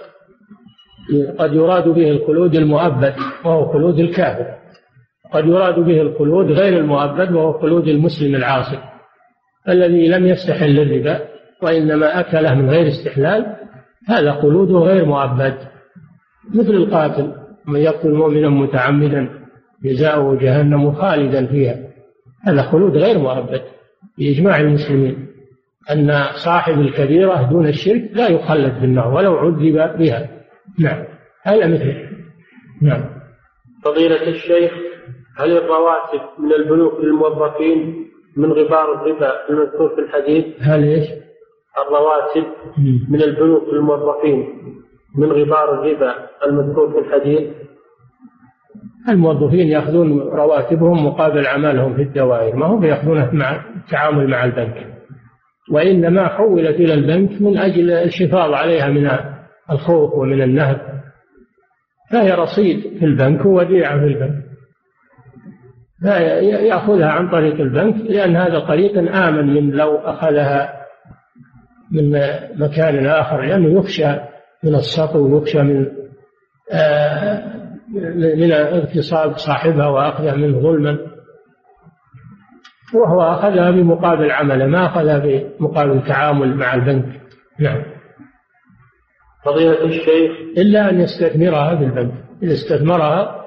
[1.39, 3.15] قد يراد به الخلود المؤبد
[3.45, 4.59] وهو خلود الكافر.
[5.33, 8.79] قد يراد به الخلود غير المؤبد وهو خلود المسلم العاصي
[9.69, 11.38] الذي لم يستحل الربا.
[11.62, 13.55] وإنما أكله من غير استحلال
[14.07, 15.57] هذا خلوده غير مؤبد
[16.53, 17.34] مثل القاتل
[17.68, 19.30] من يقتل مؤمنا متعمدا
[19.84, 21.76] جزاؤه جهنم خالدا فيها.
[22.43, 23.62] هذا خلود غير مؤبد
[24.18, 25.28] بإجماع المسلمين.
[25.91, 30.30] أن صاحب الكبيرة دون الشرك لا يخلد في النار ولو عذب بها.
[30.80, 31.03] نعم.
[31.43, 32.10] هذا مثله
[32.82, 33.05] نعم.
[33.86, 34.72] فضيلة الشيخ
[35.38, 41.10] هل الرواتب من البنوك للموظفين من غبار الربا المذكور في الحديث؟ هل إيش؟
[41.78, 42.45] الرواتب
[43.09, 44.47] من البنوك للموظفين
[45.17, 46.15] من غبار الربا
[46.45, 47.49] المذكور في الحديث؟
[49.09, 54.88] الموظفين يأخذون رواتبهم مقابل عملهم في الدوائر ما هم يأخذونها مع التعامل مع البنك.
[55.72, 59.09] وإنما حولت إلى البنك من أجل الحفاظ عليها من
[59.72, 60.82] الخوف ومن النهب.
[62.11, 64.49] فهي رصيد في البنك ووديعة في البنك.
[66.03, 70.80] يأخذها عن طريق البنك لأن هذا طريق آمن من لو أخذها
[71.91, 72.11] من
[72.55, 74.07] مكان آخر لأنه يخشى
[74.63, 75.87] من السطو ويخشى من
[76.71, 77.59] آه
[78.15, 80.97] من اغتصاب صاحبها وأخذها منه ظلما.
[82.93, 87.21] وهو أخذها بمقابل عمله ما أخذها بمقابل تعامل مع البنك.
[87.59, 87.83] نعم.
[89.45, 90.31] فضيلة الشيخ.
[90.57, 92.13] إلا أن يستثمرها بالبنك.
[92.43, 93.45] إذا استثمرها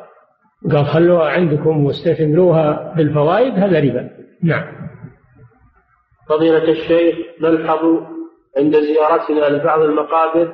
[0.72, 4.11] قال خلوها عندكم واستثمروها بالفوائد هذا ربا.
[4.43, 4.64] نعم.
[6.28, 8.12] فضيلة الشيخ نلحظ
[8.59, 10.53] عند زيارتنا لبعض المقابر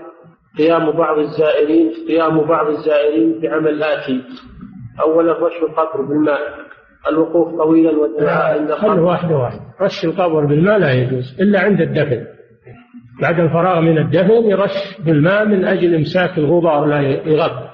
[0.59, 4.23] قيام بعض الزائرين قيام بعض الزائرين بعمل الآتي
[5.01, 6.39] أولا رش القبر بالماء.
[7.09, 9.61] الوقوف طويلا والدعاء عند خله واحدة واحدة.
[9.81, 12.27] رش القبر بالماء لا يجوز إلا عند الدفن.
[13.23, 17.69] بعد الفراغ من الدفن يرش بالماء من أجل إمساك الغبار لا يغب.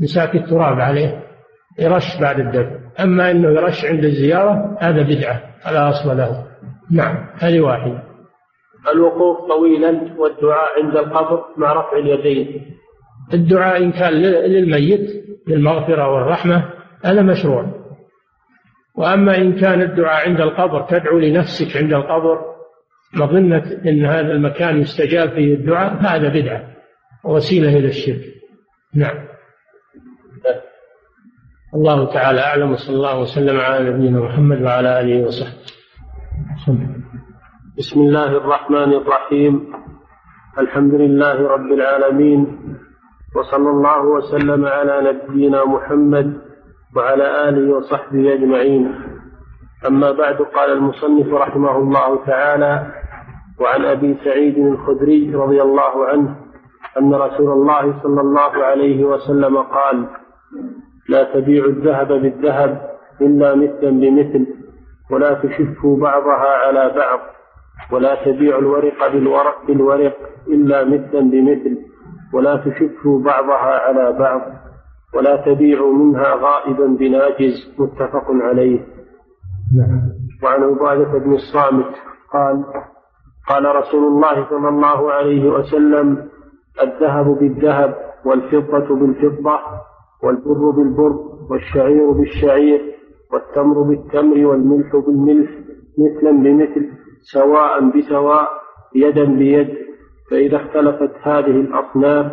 [0.00, 1.22] إمساك التراب عليه
[1.78, 2.78] يرش بعد الدفن.
[3.00, 5.40] أما أنه يرش عند الزيارة هذا بدعة.
[5.64, 6.44] على أصل له.
[6.92, 8.13] نعم هذه واحدة.
[8.92, 12.76] الوقوف طويلا والدعاء عند القبر مع رفع اليدين.
[13.34, 16.70] الدعاء إن كان للميت للمغفرة والرحمة
[17.04, 17.66] هذا مشروع.
[18.94, 22.54] وأما إن كان الدعاء عند القبر تدعو لنفسك عند القبر
[23.14, 26.74] مظنة أن هذا المكان يستجاب فيه الدعاء فهذا بدعة
[27.24, 28.34] ووسيلة إلى الشرك.
[28.94, 29.24] نعم.
[31.74, 35.54] الله تعالى أعلم وصلى الله وسلم على نبينا محمد وعلى آله وصحبه.
[37.78, 39.72] بسم الله الرحمن الرحيم.
[40.58, 42.40] الحمد لله رب العالمين.
[43.36, 46.38] وصلى الله وسلم على نبينا محمد
[46.96, 48.94] وعلى آله وصحبه أجمعين.
[49.86, 52.86] أما بعد قال المصنف رحمه الله تعالى
[53.60, 56.36] وعن أبي سعيد الخدري رضي الله عنه
[56.98, 60.06] أن رسول الله صلى الله عليه وسلم قال
[61.08, 64.46] لا تبيع الذهب بالذهب إلا مثلا بمثل
[65.10, 67.20] ولا تشفوا بعضها على بعض.
[67.92, 70.16] ولا تبيع الورق بالورق بالورق
[70.48, 71.78] إلا مثلا بمثل
[72.34, 74.40] ولا تشفوا بعضها على بعض
[75.14, 78.80] ولا تبيعوا منها غائبا بناجز متفق عليه
[79.76, 80.00] نعم.
[80.42, 81.94] وعن عبادة بن الصامت
[82.32, 82.64] قال
[83.48, 86.28] قال رسول الله صلى الله عليه وسلم
[86.82, 89.58] الذهب بالذهب والفضة بالفضة
[90.22, 91.18] والبر بالبر
[91.50, 92.94] والشعير بالشعير
[93.32, 95.50] والتمر بالتمر والملح بالملح
[95.98, 96.90] مثلا بمثل
[97.32, 98.48] سواء بسواء
[98.94, 99.68] يدا بيد.
[100.30, 102.32] فإذا اختلفت هذه الأصناف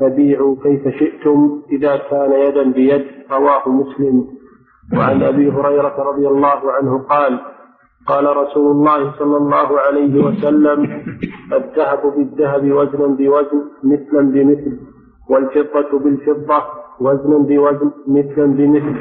[0.00, 1.62] فبيعوا كيف شئتم.
[1.72, 4.26] إذا كان يدا بيد رواه مسلم.
[4.96, 7.40] وعن أبي هريرة رضي الله عنه قال
[8.06, 11.04] قال رسول الله صلى الله عليه وسلم
[11.52, 14.78] الذهب بالذهب وزنا بوزن مثلا بمثل
[15.30, 16.62] والفضة بالفضة
[17.00, 18.96] وزنا بوزن مثلا بمثل.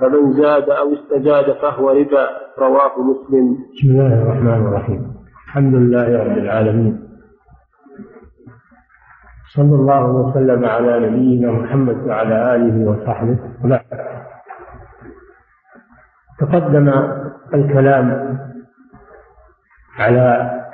[0.00, 2.26] فمن زاد أو استزاد فهو ربا.
[2.58, 3.58] رواه مسلم.
[3.74, 5.14] بسم الله الرحمن الرحيم.
[5.46, 7.08] الحمد لله رب العالمين.
[9.54, 13.38] صلى الله وسلم على نبينا محمد وعلى آله وصحبه.
[13.64, 13.80] وبعد.
[16.40, 16.88] تقدم
[17.54, 18.38] الكلام
[19.98, 20.26] على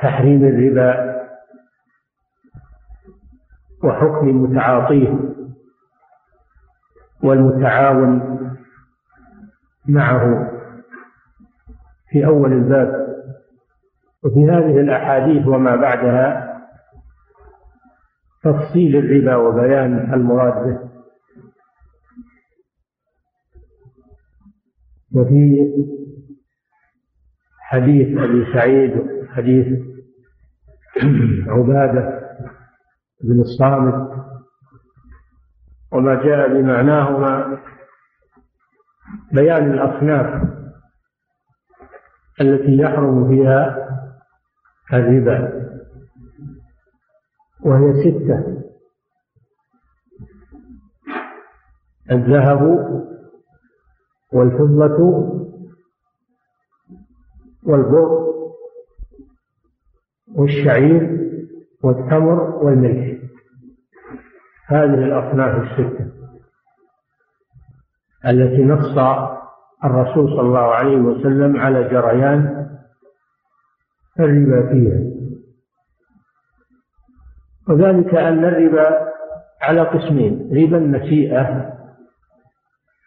[0.02, 1.16] تحريم الربا
[3.84, 5.18] وحكم متعاطيه
[7.22, 8.36] والمتعاون
[9.88, 10.50] معه
[12.10, 13.06] في أول الباب
[14.24, 16.46] وفي هذه الأحاديث وما بعدها
[18.42, 20.78] تفصيل الربا وبيان المراد به.
[25.14, 25.56] وفي
[27.60, 28.92] حديث أبي سعيد
[29.28, 29.66] حديث
[31.48, 32.20] عبادة
[33.24, 34.10] بن الصامت
[35.92, 37.58] وما جاء بمعناهما
[39.32, 40.42] بيان الأصناف
[42.40, 43.86] التي يحرم فيها
[44.92, 45.66] الربا
[47.64, 48.62] وهي ستة.
[52.10, 52.62] الذهب
[54.32, 54.98] والفضة
[57.62, 58.26] والبر
[60.34, 61.26] والشعير
[61.82, 63.22] والتمر والملح.
[64.66, 66.15] هذه الأصناف الستة.
[68.26, 68.98] التي نص
[69.84, 72.66] الرسول صلى الله عليه وسلم على جريان
[74.20, 75.00] الربا فيها.
[77.68, 79.12] وذلك أن الربا
[79.62, 81.72] على قسمين ربا النسيئة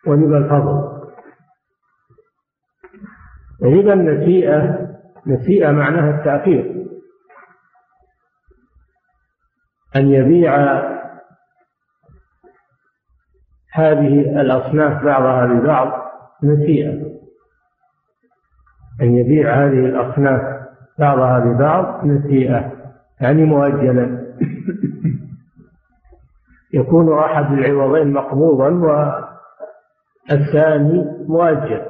[0.08, 1.00] وربا الفضل.
[3.64, 4.90] ربا النسيئة
[5.28, 6.86] نسيئة معناها التأخير.
[9.96, 10.56] أن يبيع
[13.74, 15.92] هذه الأصناف بعضها ببعض
[16.44, 17.20] نسيئة.
[19.02, 20.42] أن يبيع هذه الأصناف
[21.00, 22.72] بعضها ببعض نسيئة
[23.22, 24.20] يعني مؤجلا
[26.80, 28.70] يكون أحد العوضين مقبوضا
[30.30, 31.86] والثاني مؤجل.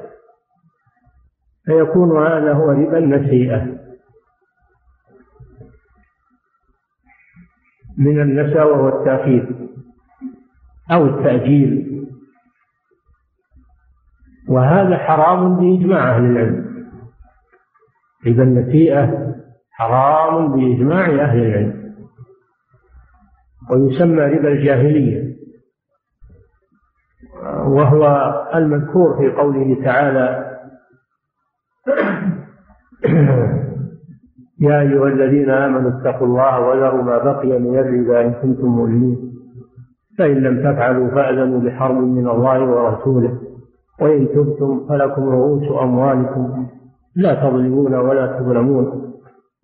[1.64, 3.80] فيكون هذا هو ربا النسيئة
[7.98, 9.69] من النسى وهو التأخير.
[10.92, 11.90] أو التأجيل.
[14.48, 16.70] وهذا حرام بإجماع أهل العلم.
[18.26, 19.34] ربا النسيئة
[19.70, 21.94] حرام بإجماع أهل العلم.
[23.70, 25.30] ويسمى ربا الجاهلية.
[27.66, 28.04] وهو
[28.54, 30.50] المذكور في قوله تعالى
[34.60, 39.30] يا أيها الذين آمنوا اتقوا الله وذروا ما بقي من الربا إن كنتم مؤمنين.
[40.20, 43.40] فإن لم تفعلوا فأذنوا بحرب من الله ورسوله.
[44.00, 46.66] وإن تبتم فلكم رؤوس أموالكم.
[47.16, 49.12] لا تظلمون ولا تظلمون.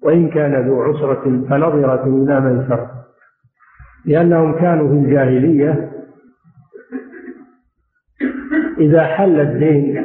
[0.02, 2.90] وإن كان ذو عسرة فنظرة إلى ميسرة
[4.04, 5.92] لأنهم كانوا في الجاهلية
[8.78, 10.04] إذا حل الدين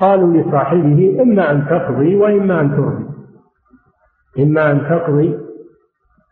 [0.00, 3.04] قالوا لصاحبه إما أن تقضي وإما أن ترضي.
[4.38, 5.38] إما أن تقضي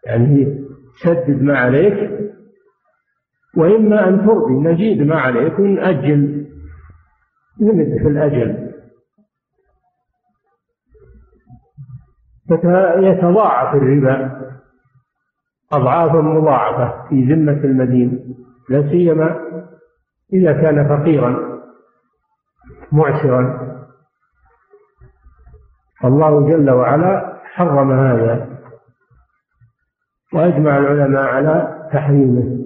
[0.07, 0.70] يعني
[1.05, 2.11] سدد ما عليك
[3.57, 6.47] وإما أن ترضي نزيد ما عليك ونأجل.
[7.61, 8.71] نمد في الأجل؟
[12.49, 14.41] فيتضاعف الربا.
[15.73, 18.37] أضعافا مضاعفة في ذمة المدين.
[18.69, 19.41] لا سيما
[20.33, 21.61] إذا كان فقيرا
[22.93, 23.71] معسرا.
[26.05, 28.60] الله جل وعلا حرم هذا.
[30.35, 32.59] وأجمع العلماء على تحريمه.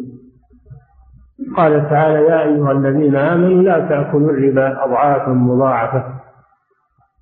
[1.56, 6.04] قال تعالى يا أيها الذين آمنوا لا تأكلوا الربا أضعافا مضاعفة.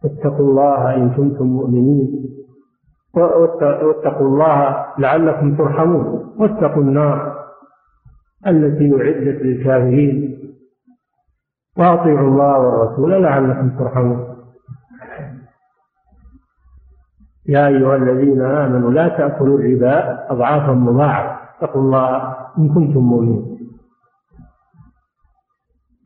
[0.04, 2.28] اتقوا الله إن كنتم مؤمنين.
[3.14, 6.34] واتقوا الله لعلكم ترحمون.
[6.38, 7.44] واتقوا النار
[8.46, 10.38] التي أعدت للكافرين.
[11.78, 14.31] وأطيعوا الله والرسول لعلكم ترحمون.
[17.48, 23.58] يا أيها الذين آمنوا لا تأكلوا الربا أضعافا مضاعفة اتقوا الله إن كنتم مؤمنين.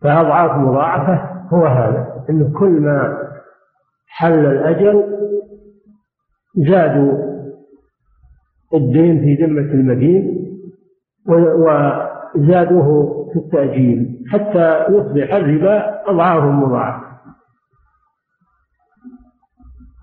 [0.03, 3.19] فأضعاف مضاعفة هو هذا إن كل ما
[4.07, 5.05] حل الأجل
[6.57, 7.13] زادوا
[8.75, 10.47] الدين في ذمة المدين
[11.29, 17.06] وزادوه في التأجيل حتى يصبح الربا أضعاف مضاعفة.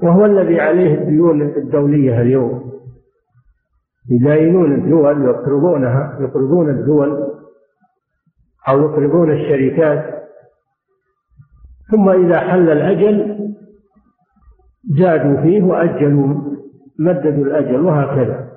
[0.03, 2.73] وهو الذي عليه الديون الدولية اليوم.
[4.09, 7.33] يداينون الدول يقرضونها يقرضون الدول
[8.69, 10.23] أو يقرضون الشركات.
[11.91, 13.39] ثم إذا حل الأجل
[14.97, 16.27] زادوا فيه وأجلوا
[16.99, 18.49] مددوا الأجل وهكذا.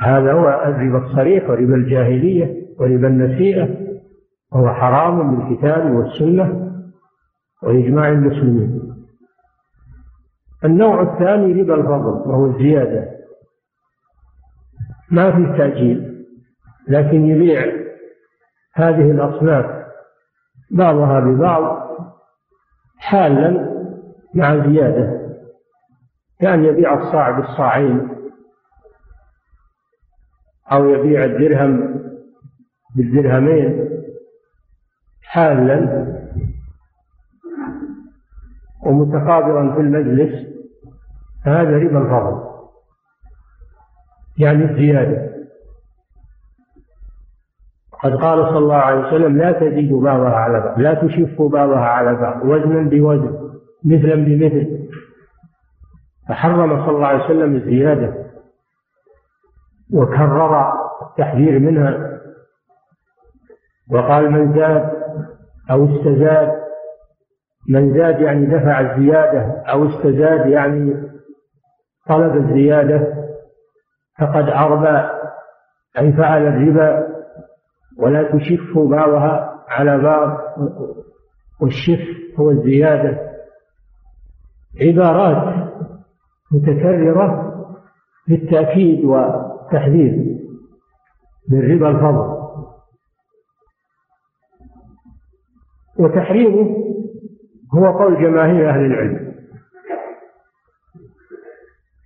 [0.00, 3.68] هذا هو الربا الصريح وربا الجاهلية وربا النسيئة
[4.52, 6.72] وهو حرام بالكتاب والسنة
[7.62, 8.87] وإجماع المسلمين.
[10.64, 13.18] النوع الثاني ربا الفضل وهو الزيادة
[15.10, 16.24] ما في تأجيل
[16.88, 17.88] لكن يبيع
[18.74, 19.86] هذه الأصناف
[20.70, 21.88] بعضها ببعض
[22.98, 23.68] حالا
[24.34, 25.28] مع زيادة.
[26.40, 28.08] كان يبيع الصاع بالصاعين
[30.72, 32.02] أو يبيع الدرهم
[32.96, 33.88] بالدرهمين
[35.22, 36.08] حالا
[38.86, 40.46] ومتقابلا في المجلس
[41.44, 42.48] فهذا ربا الفضل
[44.38, 45.28] يعني الزيادة
[48.02, 52.14] قد قال صلى الله عليه وسلم لا تزيدوا بعضها على بعض لا تشفوا بعضها على
[52.14, 53.48] بعض وزنا بوزن
[53.84, 54.88] مثلا بمثل.
[56.28, 58.14] فحرم صلى الله عليه وسلم الزيادة.
[59.94, 60.72] وكرر
[61.02, 62.20] التحذير منها.
[63.90, 64.92] وقال من زاد
[65.70, 66.67] أو استزاد
[67.68, 70.94] من زاد يعني دفع الزيادة أو استزاد يعني
[72.08, 73.14] طلب الزيادة
[74.18, 75.08] فقد أربى
[75.98, 77.08] أي فعل الربا
[77.98, 80.38] ولا تشف بعضها على بعض.
[81.60, 82.00] والشف
[82.38, 83.28] هو الزيادة.
[84.80, 85.68] عبارات
[86.52, 87.54] متكررة
[88.28, 90.38] للتأكيد والتحذير
[91.48, 92.38] من ربا الفضل.
[95.98, 96.87] وتحريمه
[97.74, 99.34] هو قول جماهير أهل العلم.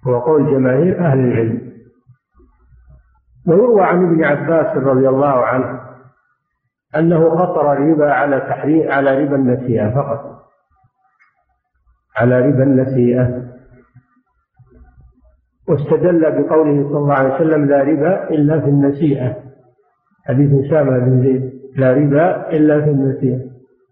[0.07, 1.73] هو قول جماهير أهل العلم.
[3.47, 5.81] ويروى عن ابن عباس رضي الله عنه
[6.97, 10.43] أنه قصر الربا على تحريم على ربا النسيئة فقط.
[12.17, 13.53] على ربا النسيئة.
[15.69, 19.37] واستدل بقوله صلى الله عليه وسلم لا ربا إلا في النسيئة.
[20.27, 21.53] حديث أسامة بن زيد.
[21.77, 23.41] لا ربا إلا في النسيئة.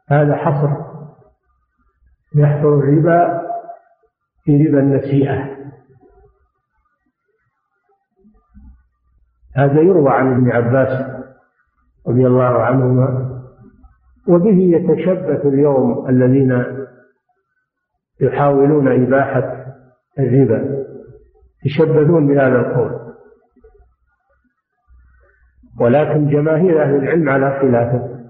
[0.08, 0.89] هذا حصر.
[2.34, 3.42] يحصل الربا
[4.44, 5.60] في ربا النسيئة.
[9.56, 11.20] هذا يروى عن ابن عباس
[12.08, 13.40] رضي الله عنهما
[14.28, 16.64] وبه يتشبث اليوم الذين
[18.20, 19.66] يحاولون إباحة
[20.18, 20.84] الربا
[21.64, 23.00] يشبهون بهذا القول.
[25.80, 28.20] ولكن جماهير أهل العلم على خلافه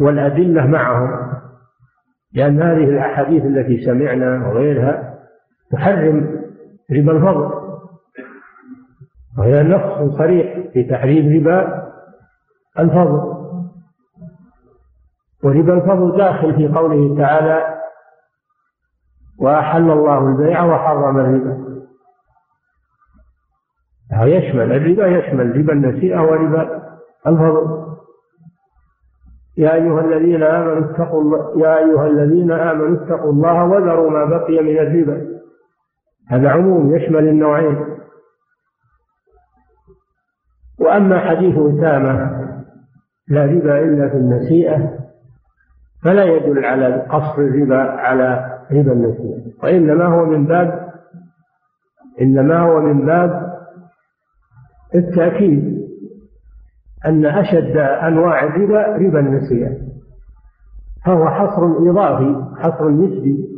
[0.00, 1.41] والأدلة معهم
[2.34, 5.18] لأن هذه الأحاديث التي سمعنا وغيرها
[5.70, 6.42] تحرم
[6.92, 7.62] ربا الفضل
[9.38, 11.88] وهي نص صريح في تحريم ربا
[12.78, 13.32] الفضل.
[15.44, 17.78] وربا الفضل داخل في قوله تعالى
[19.38, 21.72] وأحل الله البيع وحرم الربا.
[24.12, 26.82] يشمل الربا يشمل ربا النسيئة وربا
[27.26, 27.91] الفضل.
[29.56, 34.62] يا أيها الذين آمنوا اتقوا الله يا أيها الذين آمنوا اتقوا الله وذروا ما بقي
[34.62, 35.32] من الربا.
[36.28, 37.76] هذا عموم يشمل النوعين.
[40.80, 42.42] وأما حديث أسامة
[43.28, 44.98] لا ربا إلا في النسيئة
[46.04, 50.92] فلا يدل على قصر الربا على ربا النسيئة وإنما هو من باب
[52.20, 53.52] إنما هو من باب
[54.94, 55.71] التأكيد.
[57.06, 59.76] أن أشد أنواع الربا ربا النسيئة.
[61.06, 63.48] فهو حصر إضافي حصر نسبي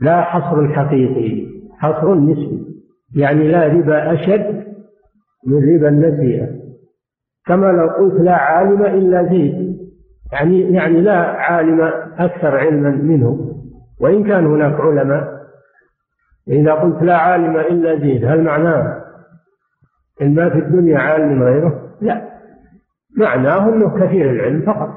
[0.00, 1.46] لا حصر حقيقي
[1.78, 2.66] حصر نسبي.
[3.16, 4.64] يعني لا ربا أشد
[5.46, 6.48] من ربا النسيئة.
[7.46, 9.76] كما لو قلت لا عالم إلا زيد
[10.32, 11.80] يعني يعني لا عالم
[12.18, 13.52] أكثر علما منه.
[14.00, 15.36] وإن كان هناك علماء
[16.48, 19.02] إذا قلت لا عالم إلا زيد هل معناه
[20.22, 22.25] إن ما في الدنيا عالم غيره؟ لا.
[23.16, 24.90] معناه أنه كثير العلم فقط.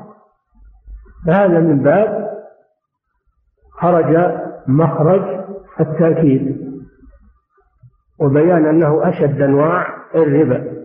[1.27, 2.29] فهذا من باب
[3.71, 5.45] خرج مخرج
[5.79, 6.69] التأكيد
[8.19, 10.79] وبيان أنه أشد أنواع الربا.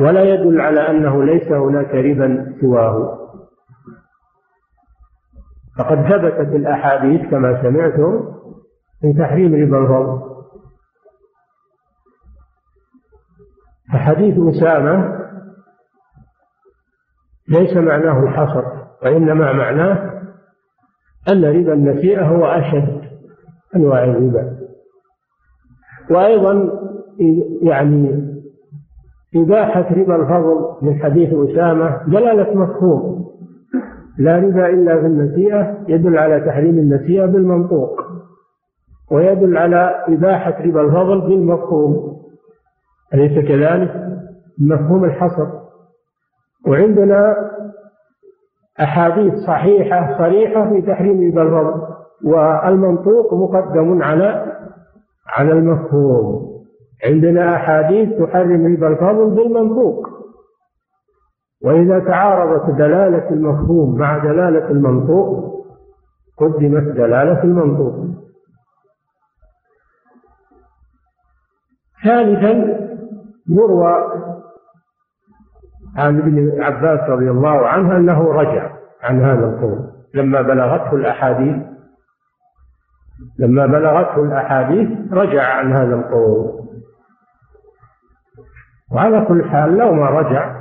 [0.00, 3.20] ولا يدل على أنه ليس هناك ربا سواه.
[5.78, 8.34] فقد ثبتت الأحاديث كما سمعتم
[9.00, 10.29] في تحريم ربا الفضل
[13.92, 15.20] فحديث أسامة
[17.48, 18.64] ليس معناه الحصر
[19.02, 20.22] وإنما معناه
[21.28, 23.00] أن ربا النسيئة هو أشد
[23.76, 24.56] أنواع الربا.
[26.10, 26.80] وأيضا
[27.62, 28.30] يعني
[29.36, 33.26] إباحة ربا الفضل من حديث أسامة دلالة مفهوم.
[34.18, 38.00] لا ربا إلا في النسيئة يدل على تحريم النسيئة بالمنطوق
[39.10, 42.20] ويدل على إباحة ربا الفضل بالمفهوم.
[43.14, 44.10] أليس كذلك؟
[44.58, 45.46] مفهوم الحصر.
[46.66, 47.50] وعندنا
[48.80, 51.82] أحاديث صحيحة صريحة في تحريم الفضل
[52.24, 54.56] والمنطوق مقدم على
[55.26, 56.50] على المفهوم.
[57.04, 60.06] عندنا أحاديث تحرم الفضل بالمنطوق.
[61.64, 65.50] وإذا تعارضت دلالة المفهوم مع دلالة المنطوق
[66.38, 67.94] قدمت دلالة المنطوق.
[72.04, 72.89] ثالثا
[73.50, 73.94] يروى
[75.96, 78.70] عن ابن عباس رضي الله عنه أنه رجع
[79.02, 81.56] عن هذا القول لما بلغته الأحاديث
[83.38, 86.60] لما بلغته الأحاديث رجع عن هذا القول
[88.92, 90.60] وعلى كل حال لو ما رجع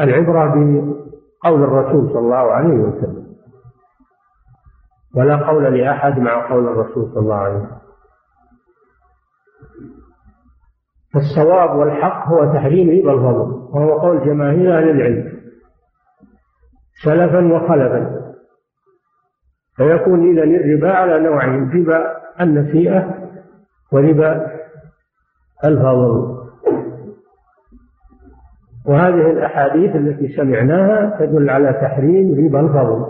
[0.00, 3.24] العبرة بقول الرسول صلى الله عليه وسلم
[5.16, 7.83] ولا قول لأحد مع قول الرسول صلى الله عليه وسلم.
[11.14, 15.32] فالصواب والحق هو تحريم ربا الفضل وهو قول جماهير أهل العلم.
[17.04, 18.24] سلفا وخلفا.
[19.76, 23.30] فيكون إذا الربا على نوعين ربا النسيئة
[23.92, 24.46] وربا
[25.64, 26.34] الفضل.
[28.86, 33.06] وهذه الأحاديث التي سمعناها تدل على تحريم ربا الفضل.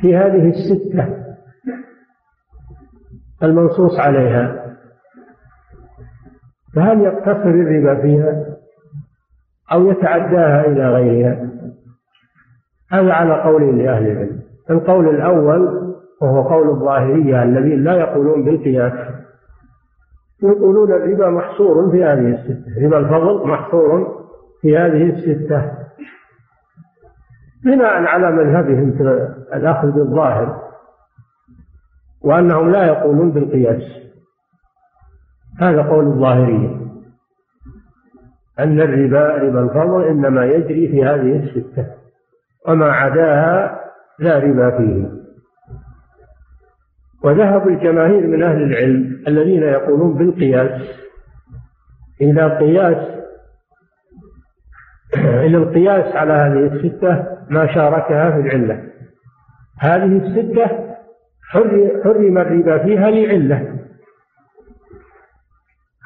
[0.00, 1.18] في هذه الستة
[3.42, 4.67] المنصوص عليها
[6.78, 8.46] فهل يقتصر الربا فيها
[9.72, 11.48] أو يتعداها إلى غيرها؟
[12.92, 14.40] هذا على قول لأهل العلم.
[14.70, 18.92] القول الأول وهو قول الظاهرية الذين لا يقولون بالقياس.
[20.42, 22.86] يقولون الربا محصور في هذه الستة.
[22.86, 24.24] ربا الفضل محصور
[24.62, 25.72] في هذه الستة.
[27.64, 29.02] بناء على مذهبهم في
[29.54, 30.62] الأخذ بالظاهر
[32.24, 34.07] وأنهم لا يقولون بالقياس.
[35.60, 36.78] هذا قول الظاهرية.
[38.58, 41.86] أن الربا ربا الفضل إنما يجري في هذه الستة
[42.68, 43.80] وما عداها
[44.18, 45.08] لا ربا فيه
[47.24, 50.82] وذهب الجماهير من أهل العلم الذين يقولون بالقياس.
[52.20, 53.18] إلى قياس
[55.16, 58.82] إن القياس على هذه الستة ما شاركها في العلة.
[59.78, 60.66] هذه الستة
[62.04, 63.77] حرم الربا فيها لعلة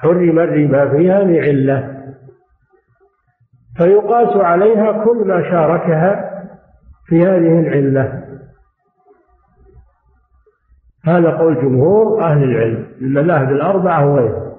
[0.02, 2.02] حرم الربا فيها لعلة
[3.76, 6.42] فيقاس عليها كل ما شاركها
[7.06, 8.22] في هذه العلة.
[11.04, 12.86] هذا قول جمهور أهل العلم.
[13.00, 14.52] المذاهب الأربعة وغيرها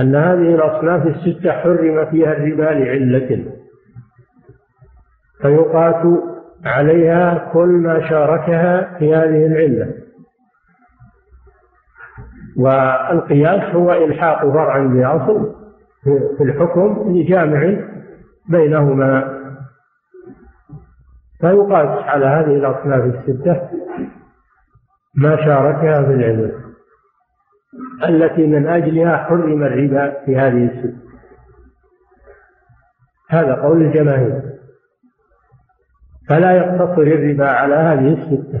[0.00, 3.44] أن هذه الأصناف الستة حرم فيها الربا لعلة.
[5.42, 6.06] فيقاس
[6.64, 10.03] عليها كل ما شاركها في هذه العلة.
[12.56, 15.54] والقياس هو إلحاق فرع بأصل
[16.38, 17.76] في الحكم لجامع
[18.48, 19.40] بينهما.
[21.40, 23.70] فيقاس على هذه الأصناف الستة
[25.16, 26.52] ما شاركها في العلم
[28.08, 31.04] التي من أجلها حرم الربا في هذه الستة
[33.30, 34.42] هذا قول الجماهير.
[36.28, 38.60] فلا يقتصر الربا على هذه الستة.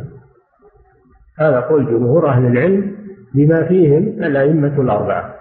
[1.38, 2.93] هذا قول جمهور أهل العلم.
[3.34, 5.34] بما فيهم الأئمة الأربعة.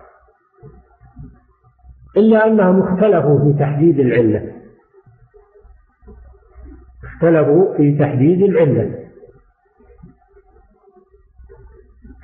[2.17, 4.53] إلا أنهم اختلفوا في تحديد العلة.
[7.03, 8.99] اختلفوا في تحديد العلة.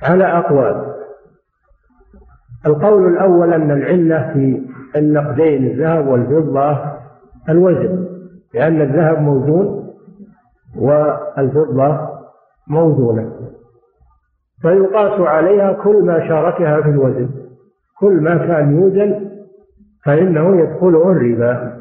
[0.02, 0.94] على أقوال.
[2.66, 4.62] القول الأول أن العلة في
[4.96, 7.00] النقدين الذهب والفضة
[7.48, 8.06] الوزن
[8.54, 9.94] لأن الذهب موزون
[10.76, 12.08] والفضة
[12.66, 13.50] موزونة.
[14.62, 17.30] فيقاس عليها كل ما شاركها في الوزن.
[17.98, 19.30] كل ما كان يوزن
[20.04, 21.80] فإنه يدخله الربا.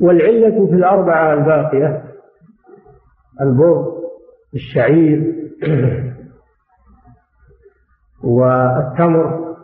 [0.00, 2.04] والعلة في الأربعة الباقية
[3.40, 3.98] البر
[4.54, 5.34] الشعير
[8.24, 9.56] والتمر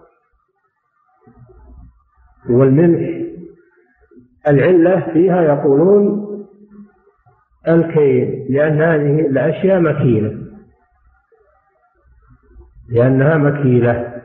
[2.50, 3.24] والملح.
[4.48, 6.24] العلة فيها يقولون
[7.68, 10.43] الكيل لأن هذه الأشياء مكينة.
[12.92, 14.22] لأنها مكيلة.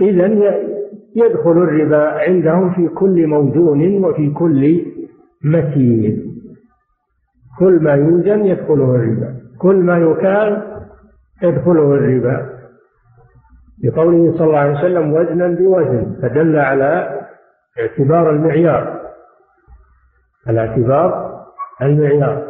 [0.00, 0.26] إذا
[1.16, 4.86] يدخل الربا عندهم في كل موزون وفي كل
[5.44, 6.30] مكين
[7.58, 9.34] كل ما يوزن يدخله الربا.
[9.58, 10.62] كل ما يكال
[11.42, 12.60] يدخله الربا.
[13.84, 17.20] لقوله صلى الله عليه وسلم وزنا بوزن فدل على
[17.80, 19.00] اعتبار المعيار.
[20.46, 21.40] على اعتبار
[21.82, 22.49] المعيار.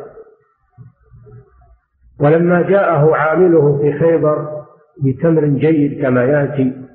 [2.20, 4.60] ولما جاءه عامله في خيبر
[5.04, 6.86] بتمر جيد كما يأتي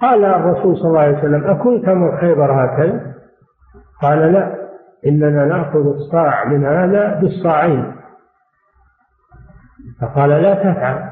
[0.00, 3.14] قال الرسول صلى الله عليه وسلم أكن تمر خيبر هكذا؟
[4.02, 4.56] قال لا
[5.06, 7.92] إننا نأخذ الصاع من هذا بالصاعين.
[10.00, 11.10] فقال لا تفعل.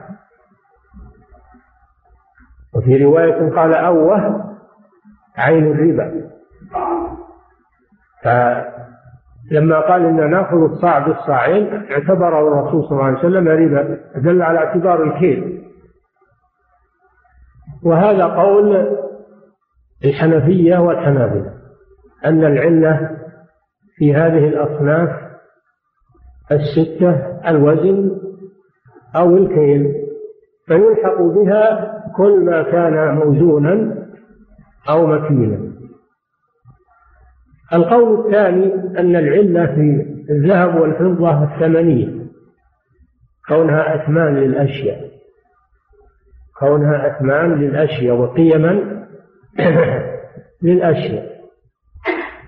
[2.74, 4.44] وفي رواية قال أوه
[5.36, 6.30] عين الربا.
[9.50, 14.58] لما قال إننا نأخذ الصاع بالصاعين اعتبر الرسول صلى الله عليه وسلم ربا دل على
[14.58, 15.62] اعتبار الكيل.
[17.82, 18.96] وهذا قول
[20.04, 21.52] الحنفية والحنابلة
[22.24, 23.18] أن العلة
[23.96, 25.10] في هذه الأصناف
[26.52, 27.10] الستة
[27.50, 28.18] الوزن
[29.16, 29.94] أو الكيل
[30.66, 34.04] فيلحق بها كل ما كان موزونا
[34.90, 35.67] أو مكينا.
[37.72, 42.18] القول الثاني أن العلة في الذهب والفضة الثمنية
[43.48, 45.08] كونها أثمان للأشياء
[46.58, 49.04] كونها أثمان للأشياء وقيما
[50.62, 51.38] للأشياء.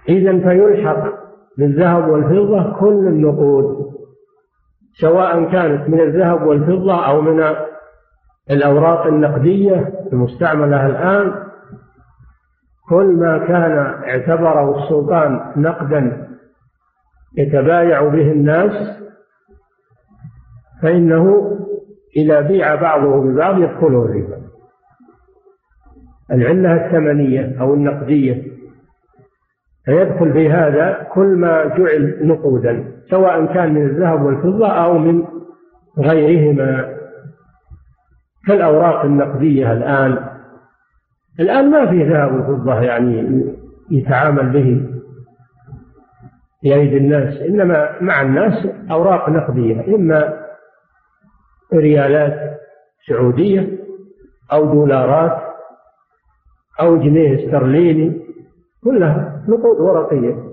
[0.09, 1.05] إذا فيلحق
[1.59, 3.91] بالذهب والفضة كل النقود
[5.01, 7.55] سواء كانت من الذهب والفضة أو من
[8.51, 11.50] الأوراق النقدية المستعملة الآن
[12.91, 16.29] كل ما كان اعتبره السلطان نقدا
[17.39, 19.01] يتبايع به الناس
[20.83, 21.57] فإنه
[22.17, 24.41] إذا بيع بعضه ببعض يدخله الربا.
[26.33, 28.43] العلة الثمنية أو النقدية
[29.85, 35.25] فيدخل في هذا كل ما جعل نقودا سواء كان من الذهب والفضة أو من
[35.99, 36.97] غيرهما.
[38.47, 40.30] كالأوراق النقدية الآن
[41.41, 43.45] الآن ما في ذهب وفضة يعني
[43.91, 44.91] يتعامل به
[46.61, 50.47] في أيدي الناس إنما مع الناس أوراق نقدية إما
[51.75, 52.61] ريالات
[53.09, 53.79] سعودية
[54.53, 55.43] أو دولارات
[56.81, 58.21] أو جنيه استرليني
[58.85, 60.51] كلها نقود ورقية.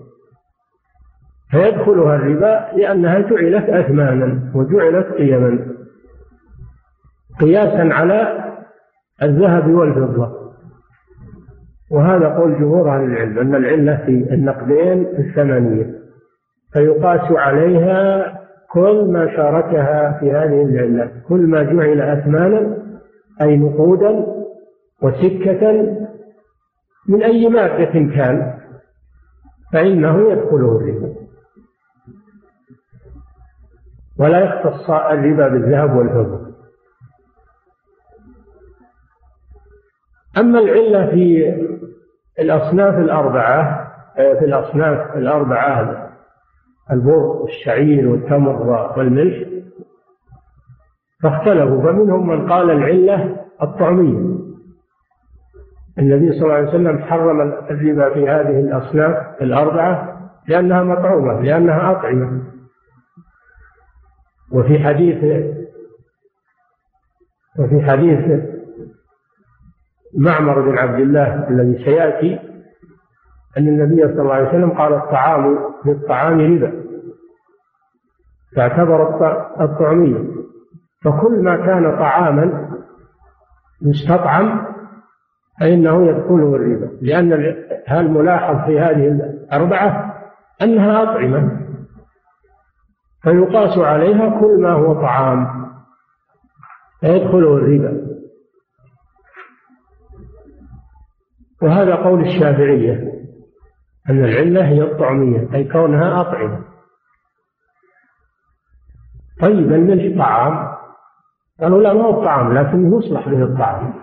[1.51, 5.76] فيدخلها الربا لأنها جعلت أثمانا وجعلت قيما.
[7.39, 8.43] قياسا على
[9.23, 10.47] الذهب والفضة.
[11.91, 15.93] وهذا قول جمهور أهل العلم أن العلة في النقدين الثمانية
[16.73, 18.34] فيقاس عليها
[18.72, 22.77] كل ما شاركها في هذه العلة كل ما جعل أثمانا
[23.41, 24.26] أي نقودا
[25.01, 25.72] وسكة
[27.09, 28.57] من أي مادة كان
[29.73, 31.15] فإنه يدخله الربا.
[34.19, 36.47] ولا يختص الربا بالذهب والفضة.
[40.38, 41.76] أما العلة في
[42.39, 46.07] الأصناف الأربعة في الأصناف الأربعة
[46.91, 48.61] البر والشعير والتمر
[48.97, 49.49] والملح
[51.23, 51.81] فاختلفوا.
[51.81, 54.38] فمنهم من قال العلة الطعمية.
[55.99, 62.43] النبي صلى الله عليه وسلم حرم الربا في هذه الأصناف الأربعة لأنها مطعومة لأنها أطعمة.
[64.51, 65.45] وفي حديث
[67.59, 68.41] وفي حديث
[70.17, 72.39] معمر بن عبد الله الذي سيأتي
[73.57, 76.84] أن النبي صلى الله عليه وسلم قال الطعام للطعام ربا.
[78.55, 79.19] فاعتبر
[79.61, 80.23] الطعمية
[81.03, 82.69] فكل ما كان طعاما
[83.81, 84.65] مستطعم
[85.59, 86.89] فإنه يدخله الربا.
[87.01, 87.55] لأن
[87.91, 90.13] الملاحظ في هذه الأربعة؟
[90.61, 91.59] أنها أطعمة.
[93.23, 95.67] فيقاس عليها كل ما هو طعام.
[97.01, 98.06] فيدخله الربا.
[101.61, 103.13] وهذا قول الشافعية
[104.09, 106.63] أن العلة هي الطعمية أي كونها أطعمة.
[109.41, 110.77] طيب الملح طعام
[111.61, 113.93] قالوا لا ما هو طعام لكن يصلح به الطعام.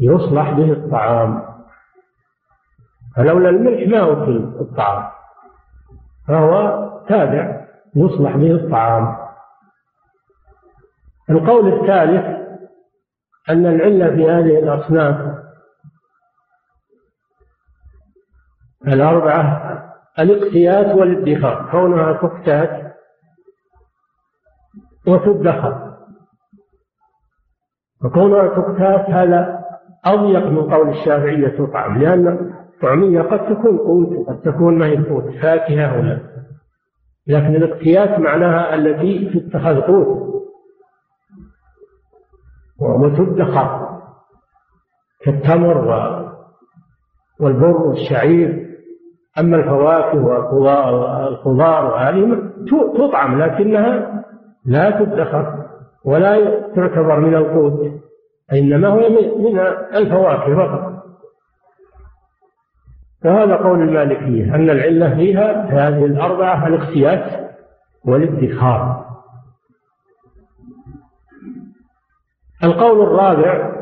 [0.00, 1.42] يصلح به الطعام.
[3.16, 5.10] فلولا الملح ما أكل الطعام.
[6.28, 7.66] فهو تابع
[7.96, 9.16] يصلح به الطعام.
[11.30, 12.44] القول الثالث
[13.50, 15.43] أن العلة في هذه الأصناف
[18.88, 19.80] الأربعة
[20.18, 22.94] الاقتيات والادخار كونها تقتات
[25.06, 25.94] وتدخر.
[28.04, 29.64] وكونها تقتات هذا
[30.04, 35.24] أضيق من قول الشافعية تطعم لأن الطعمية قد تكون قوت قد تكون ما هي قوت
[35.42, 36.20] فاكهة ولا
[37.26, 40.34] لكن الاقتيات معناها التي تتخذ قوت
[42.80, 44.00] وتدخر
[45.24, 45.88] كالتمر
[47.40, 48.63] والبر والشعير.
[49.38, 52.38] أما الفواكه والخضار وهذه
[52.96, 54.24] تطعم لكنها
[54.66, 55.64] لا تدخر
[56.04, 57.92] ولا تعتبر من القوت
[58.52, 59.08] إنما هو
[59.38, 59.58] من
[59.94, 60.94] الفواكه فقط.
[63.24, 67.50] وهذا قول المالكية أن العلة فيها في هذه الأربعة الاختيات
[68.04, 69.04] والادخار.
[72.64, 73.74] القول الرابع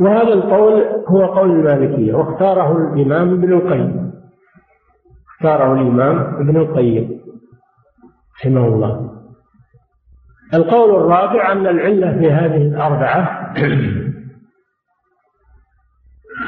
[0.00, 4.05] وهذا القول هو قول المالكية واختاره الإمام ابن القيم.
[5.36, 7.20] اختاره الإمام ابن القيم
[8.40, 9.12] رحمه الله.
[10.54, 13.54] القول الرابع أن العلة في هذه الأربعة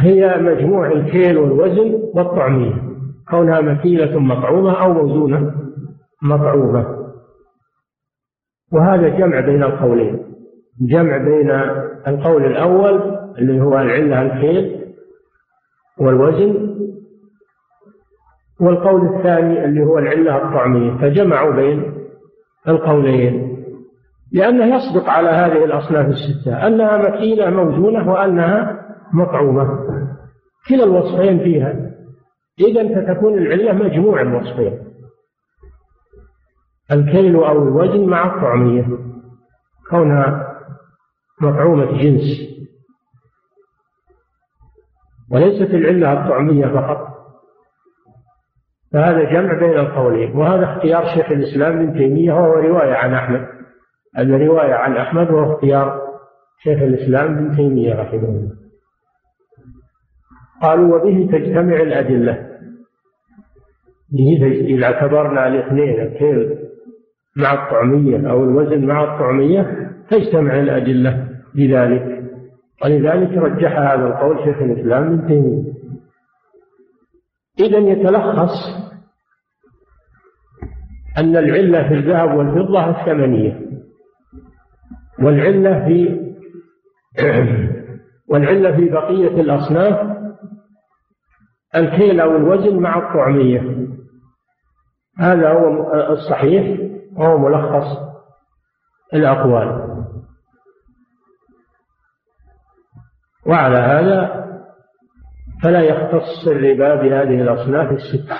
[0.01, 2.75] هي مجموع الكيل والوزن والطعمية.
[3.31, 5.55] كونها مكيلة مطعومة أو موزونة
[6.23, 6.99] مطعومة.
[8.73, 10.19] وهذا جمع بين القولين.
[10.81, 11.51] جمع بين
[12.07, 14.95] القول الأول اللي هو العلة الكيل
[15.99, 16.79] والوزن
[18.61, 21.93] والقول الثاني اللي هو العلة الطعمية فجمعوا بين
[22.69, 23.59] القولين.
[24.33, 29.79] لأنه يصدق على هذه الأصناف الستة أنها مكيلة موزونة وأنها مطعومة.
[30.69, 31.91] كلا الوصفين فيها.
[32.61, 34.79] إذا فتكون العلة مجموع الوصفين.
[36.93, 38.89] الكيل أو الوزن مع الطعمية.
[39.91, 40.55] كونها
[41.41, 42.49] مطعومة جنس.
[45.31, 47.18] وليست العلة الطعمية فقط.
[48.93, 53.47] فهذا جمع بين القولين وهذا اختيار شيخ الإسلام ابن تيمية وهو رواية عن أحمد.
[54.17, 56.01] هذا رواية عن أحمد وهو اختيار
[56.63, 58.53] شيخ الإسلام ابن تيمية رحمه الله.
[60.63, 62.49] قالوا وبه تجتمع الأدلة.
[64.13, 66.59] به إذا اعتبرنا الاثنين الكيل
[67.37, 72.25] مع الطعمية أو الوزن مع الطعمية تجتمع الأدلة بذلك.
[72.85, 75.78] ولذلك رجح هذا القول شيخ الإسلام ابن تيمية.
[77.61, 78.79] إذا يتلخص
[81.19, 83.69] أن العلة في الذهب والفضة الثمنية
[85.23, 86.29] والعلة في
[88.31, 90.19] والعلة في بقية الأصناف
[91.77, 93.89] الكيل أو الوزن مع الطعمية.
[95.19, 96.79] هذا هو الصحيح
[97.17, 97.99] وهو ملخص
[99.15, 99.89] الأقوال.
[103.47, 104.48] وعلى هذا
[105.63, 108.37] فلا يختص الربا بهذه الأصناف الستة.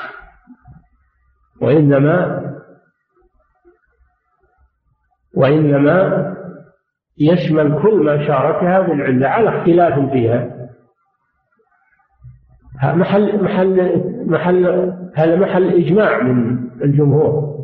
[1.61, 2.45] وإنما
[5.37, 6.29] وإنما
[7.19, 10.69] يشمل كل ما شاركها بالعلة على اختلاف فيها.
[12.85, 14.67] محل محل محل
[15.15, 17.59] هذا محل إجماع من الجمهور.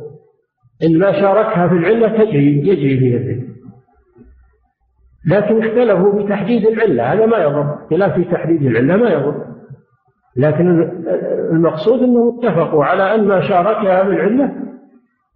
[0.83, 3.54] إن ما شاركها في العلة تجري يجري فيه الربا
[5.27, 7.13] لكن اختلفوا في تحديد العلة.
[7.13, 7.79] هذا ما يضر.
[7.91, 9.45] خلاف في تحديد العلة ما يضر.
[10.37, 10.91] لكن
[11.51, 14.53] المقصود أنهم اتفقوا على أن ما شاركها بالعلة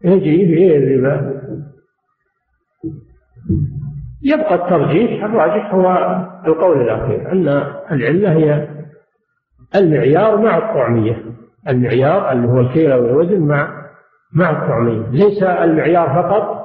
[0.05, 1.39] يجري فيه الربا.
[4.23, 6.17] يبقى الترجيح الراجح هو
[6.47, 7.49] القول الأخير أن
[7.93, 8.69] العلة هي
[9.77, 11.25] المعيار مع الطعمية.
[11.69, 13.69] المعيار اللي هو الكيلة والوزن مع
[14.33, 15.07] مع الطعمية.
[15.11, 16.59] ليس المعيار فقط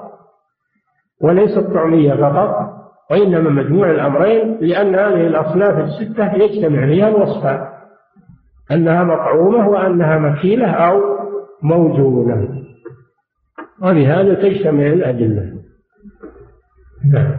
[1.21, 2.82] وليس الطعمية فقط.
[3.13, 7.67] وإنما مجموع الأمرين لأن هذه الأصناف الستة يجتمع فيها الوصفان
[8.71, 11.01] أنها مطعومة وأنها مكيلة أو
[11.63, 12.63] موزونة
[13.81, 15.53] وبهذا تجتمع الأدلة.
[17.13, 17.37] نعم.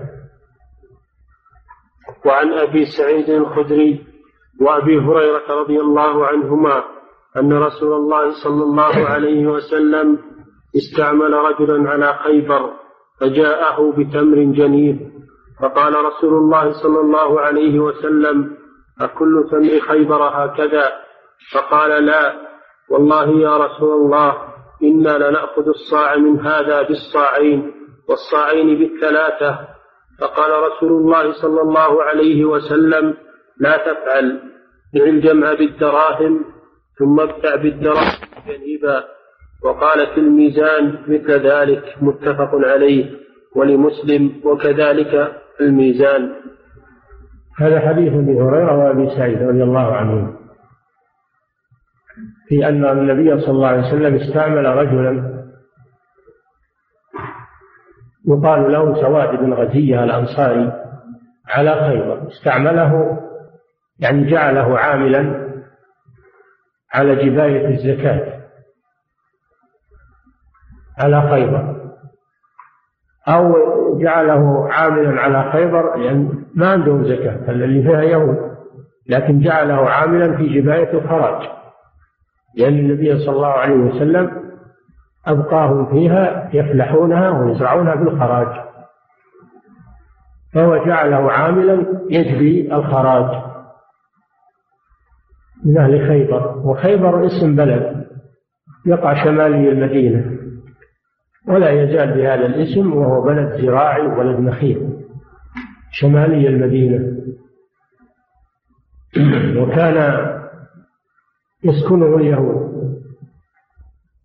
[2.26, 4.04] وعن أبي سعيد الخدري
[4.60, 6.84] وأبي هريرة رضي الله عنهما
[7.36, 10.18] أن رسول الله صلى الله عليه وسلم
[10.76, 12.70] استعمل رجلا على خيبر
[13.20, 15.13] فجاءه بتمر جنيب.
[15.62, 18.56] فقال رسول الله صلى الله عليه وسلم
[19.00, 20.92] أكل تمر خيبر هكذا؟
[21.52, 22.32] فقال لا.
[22.90, 24.38] والله يا رسول الله
[24.82, 27.72] إنا لنأخذ الصاع من هذا بالصاعين
[28.08, 29.58] والصاعين بالثلاثة.
[30.20, 33.14] فقال رسول الله صلى الله عليه وسلم
[33.60, 34.40] لا تفعل
[34.94, 36.44] بع الجمع بالدراهم
[36.98, 38.18] ثم ابتع بالدراهم
[38.48, 39.04] جنيبا
[39.64, 43.10] وقال في الميزان مثل ذلك متفق عليه
[43.56, 46.34] ولمسلم وكذلك الميزان.
[47.58, 50.36] هذا حديث أبي هريرة وأبي سعيد رضي الله عنهم
[52.48, 55.34] في أن النبي صلى الله عليه وسلم استعمل رجلا
[58.28, 60.72] يقال له سواد بن غزية الأنصاري
[61.48, 63.18] على خيبر استعمله
[63.98, 65.44] يعني جعله عاملا
[66.94, 68.44] على جباية الزكاة.
[70.98, 71.73] على خيبر
[73.28, 73.54] أو
[73.98, 78.54] جعله عاملا على خيبر لأن ما عندهم زكاة اللي فيها يهود.
[79.08, 81.48] لكن جعله عاملا في جباية الخراج.
[82.56, 84.30] لأن النبي صلى الله عليه وسلم
[85.26, 88.64] أبقاهم فيها يفلحونها ويزرعونها بالخراج
[90.54, 93.42] فهو جعله عاملا يجبي الخراج
[95.64, 96.62] من أهل خيبر.
[96.64, 98.06] وخيبر اسم بلد
[98.86, 100.43] يقع شمالي المدينة.
[101.48, 104.90] ولا يزال بهذا الاسم وهو بلد زراعي وبلد نخيل
[105.92, 107.14] شمالي المدينة.
[109.62, 110.26] وكان
[111.64, 112.74] يسكنه اليهود.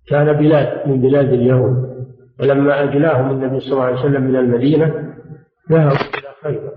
[0.08, 1.90] كان بلاد من بلاد اليهود.
[2.40, 5.16] ولما أجلاهم النبي صلى الله عليه وسلم من المدينة
[5.72, 6.72] ذهبوا إلى خيبر.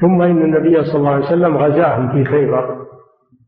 [0.00, 2.86] ثم إن النبي صلى الله عليه وسلم غزاهم في خيبر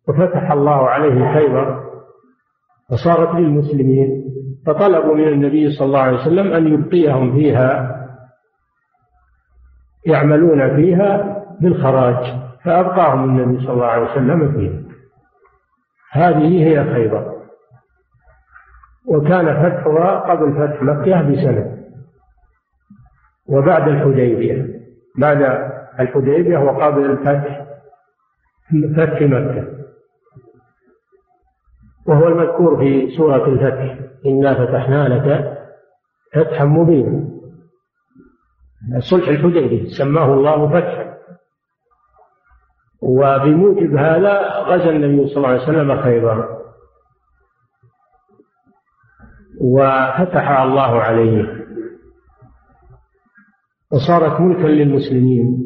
[0.09, 1.93] وفتح الله عليه خيبر
[2.91, 4.32] فصارت للمسلمين
[4.67, 7.99] فطلبوا من النبي صلى الله عليه وسلم أن يبقيهم فيها
[10.07, 14.83] يعملون فيها بالخراج فأبقاهم النبي صلى الله عليه وسلم فيها.
[16.13, 17.33] هذه هي خيبر.
[19.09, 21.79] وكان فتحها قبل فتح مكة بسنة.
[23.49, 24.81] وبعد الحديبية.
[25.19, 25.71] بعد
[26.01, 27.67] الحديبية وقبل الفتح
[28.97, 29.72] فتح مكة.
[32.07, 33.99] وهو المذكور في سورة الفتح.
[34.27, 35.59] إنا فتحنا لك
[36.35, 37.29] فتحا مبينا.
[38.99, 41.13] صلح الحديبية سماه الله فتحا.
[43.03, 46.59] وبموجب هذا غزا النبي صلى الله عليه وسلم خيبر.
[49.61, 51.67] وفتح الله عليه.
[53.93, 55.59] وصارت ملكا للمسلمين.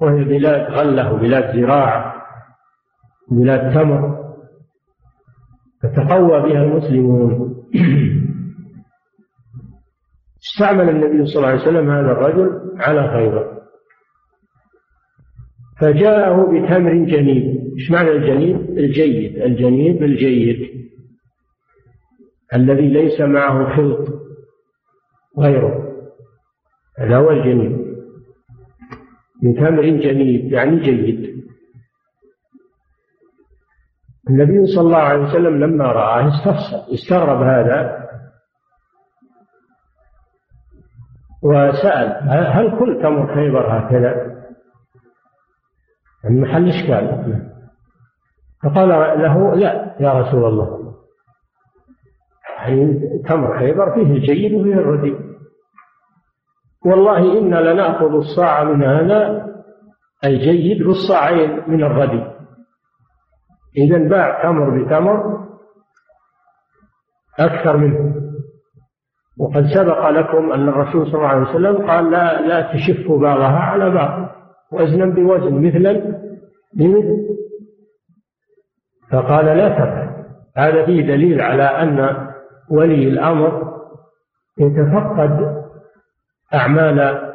[0.00, 2.14] وهي بلاد غلة بلاد زراعة
[3.30, 4.19] بلاد تمر.
[5.82, 7.56] فتقوى بها المسلمون.
[10.42, 13.60] استعمل النبي صلى الله عليه وسلم هذا الرجل على خيبر.
[15.80, 20.70] فجاءه بتمر جنيب إيش معنى الجنيب الجيد الجنيب الجيد
[22.54, 24.08] الذي ليس معه خلط
[25.38, 25.90] غيره.
[26.98, 27.80] هذا هو الجنيب
[29.42, 31.39] بتمر جنيب يعني جيد.
[34.30, 38.00] النبي صلى الله عليه وسلم لما رآه استفسر استغرب هذا
[41.42, 44.40] وسأل هل كل تمر خيبر هكذا؟
[46.24, 47.46] المحل إشكال.
[48.62, 48.88] فقال
[49.22, 50.94] له لا يا رسول الله
[52.58, 55.20] يعني تمر خيبر فيه الجيد وفيه الرديء.
[56.86, 59.46] والله إنا لنأخذ الصاع من هذا
[60.24, 62.29] الجيد بالصاعين من الرديء.
[63.76, 65.46] إذا باع تمر بتمر
[67.38, 68.14] أكثر منه.
[69.40, 73.90] وقد سبق لكم أن الرسول صلى الله عليه وسلم قال لا لا تشف بعضها على
[73.90, 74.28] بعض
[74.72, 75.92] وزنا بوزن مثلا
[76.74, 77.30] بمثل.
[79.12, 80.10] فقال لا تفعل.
[80.56, 82.26] هذا فيه دليل على أن
[82.70, 83.70] ولي الأمر
[84.58, 85.64] يتفقد
[86.54, 87.30] أعمال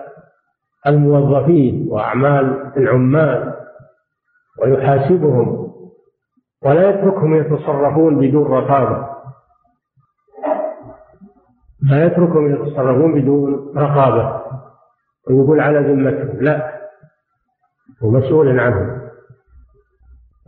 [0.88, 3.54] الموظفين وأعمال العمال
[4.62, 5.55] ويحاسبهم
[6.66, 9.16] ولا يتركهم يتصرفون بدون رقابة.
[11.90, 14.42] لا يتركهم يتصرفون بدون رقابة.
[15.30, 16.82] ويقول على ذمتهم لا
[18.04, 19.02] هو مسؤول عنهم.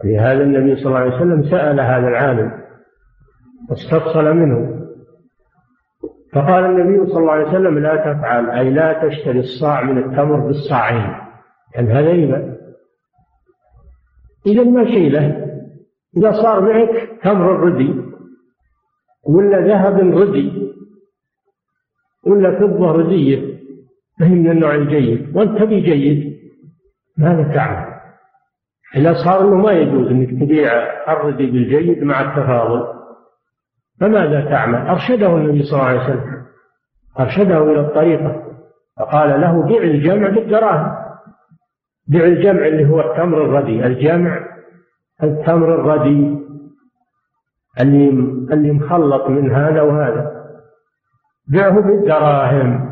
[0.04, 2.52] ولهذا النبي صلى الله عليه وسلم سأل هذا العالم
[3.70, 4.78] واستفصل منه.
[6.34, 11.16] فقال النبي صلى الله عليه وسلم لا تفعل أي لا تشتري الصاع من التمر بالصاعين.
[11.76, 12.12] يعني هذا
[14.46, 15.47] إذا ما شيء له؟
[16.18, 17.96] إذا صار معك تمر ردي
[19.28, 20.74] ولا ذهب ردي
[22.28, 23.58] ولا فضة ردية؟
[24.20, 25.38] ما هي من النوع الجيد.
[25.38, 26.38] وأنت تبي جيد.
[27.18, 27.98] ماذا تعمل؟
[28.96, 30.72] إذا صار أنه ما يجوز أنك تبيع
[31.14, 32.88] الردي بالجيد مع التفاضل
[34.00, 36.46] فماذا تعمل؟ أرشده النبي صلى الله عليه وسلم.
[37.20, 38.44] أرشده إلى الطريقة.
[39.00, 40.92] فقال له بيع الجمع بالدراهم.
[42.08, 43.86] بيع الجمع اللي هو التمر الردي.
[43.86, 44.57] الجمع
[45.24, 46.38] التمر الردي
[47.80, 48.10] اللي
[48.54, 50.32] اللي مخلط من هذا وهذا.
[51.48, 52.88] بيعه بالدراهم.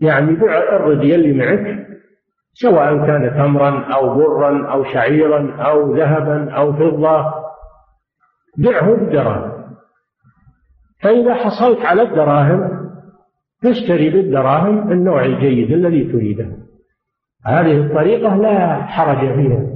[0.00, 1.86] يعني بيع الردي اللي معك
[2.52, 7.34] سواء كان تمرا أو برا أو شعيرا أو ذهبا أو فضة
[8.58, 9.56] بيعه بالدراهم.
[11.02, 12.86] فإذا حصلت على الدراهم
[13.62, 16.56] تشتري بالدراهم النوع الجيد الذي تريده.
[17.46, 19.75] هذه الطريقة لا حرج فيها.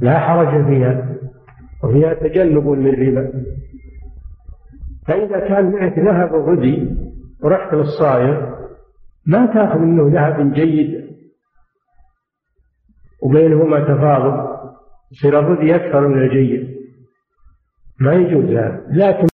[0.00, 1.16] لا حرج فيها
[1.84, 3.44] وفيها تجنب للربا
[5.06, 6.88] فإذا كان معك ذهب ردي
[7.42, 8.54] ورحت للصايغ
[9.26, 11.04] ما تأخذ منه ذهب جيد
[13.22, 14.54] وبينهما تفاضل
[15.12, 16.74] يصير الردي أكثر من الجيد.
[18.00, 19.26] ما يجوز هذا لكن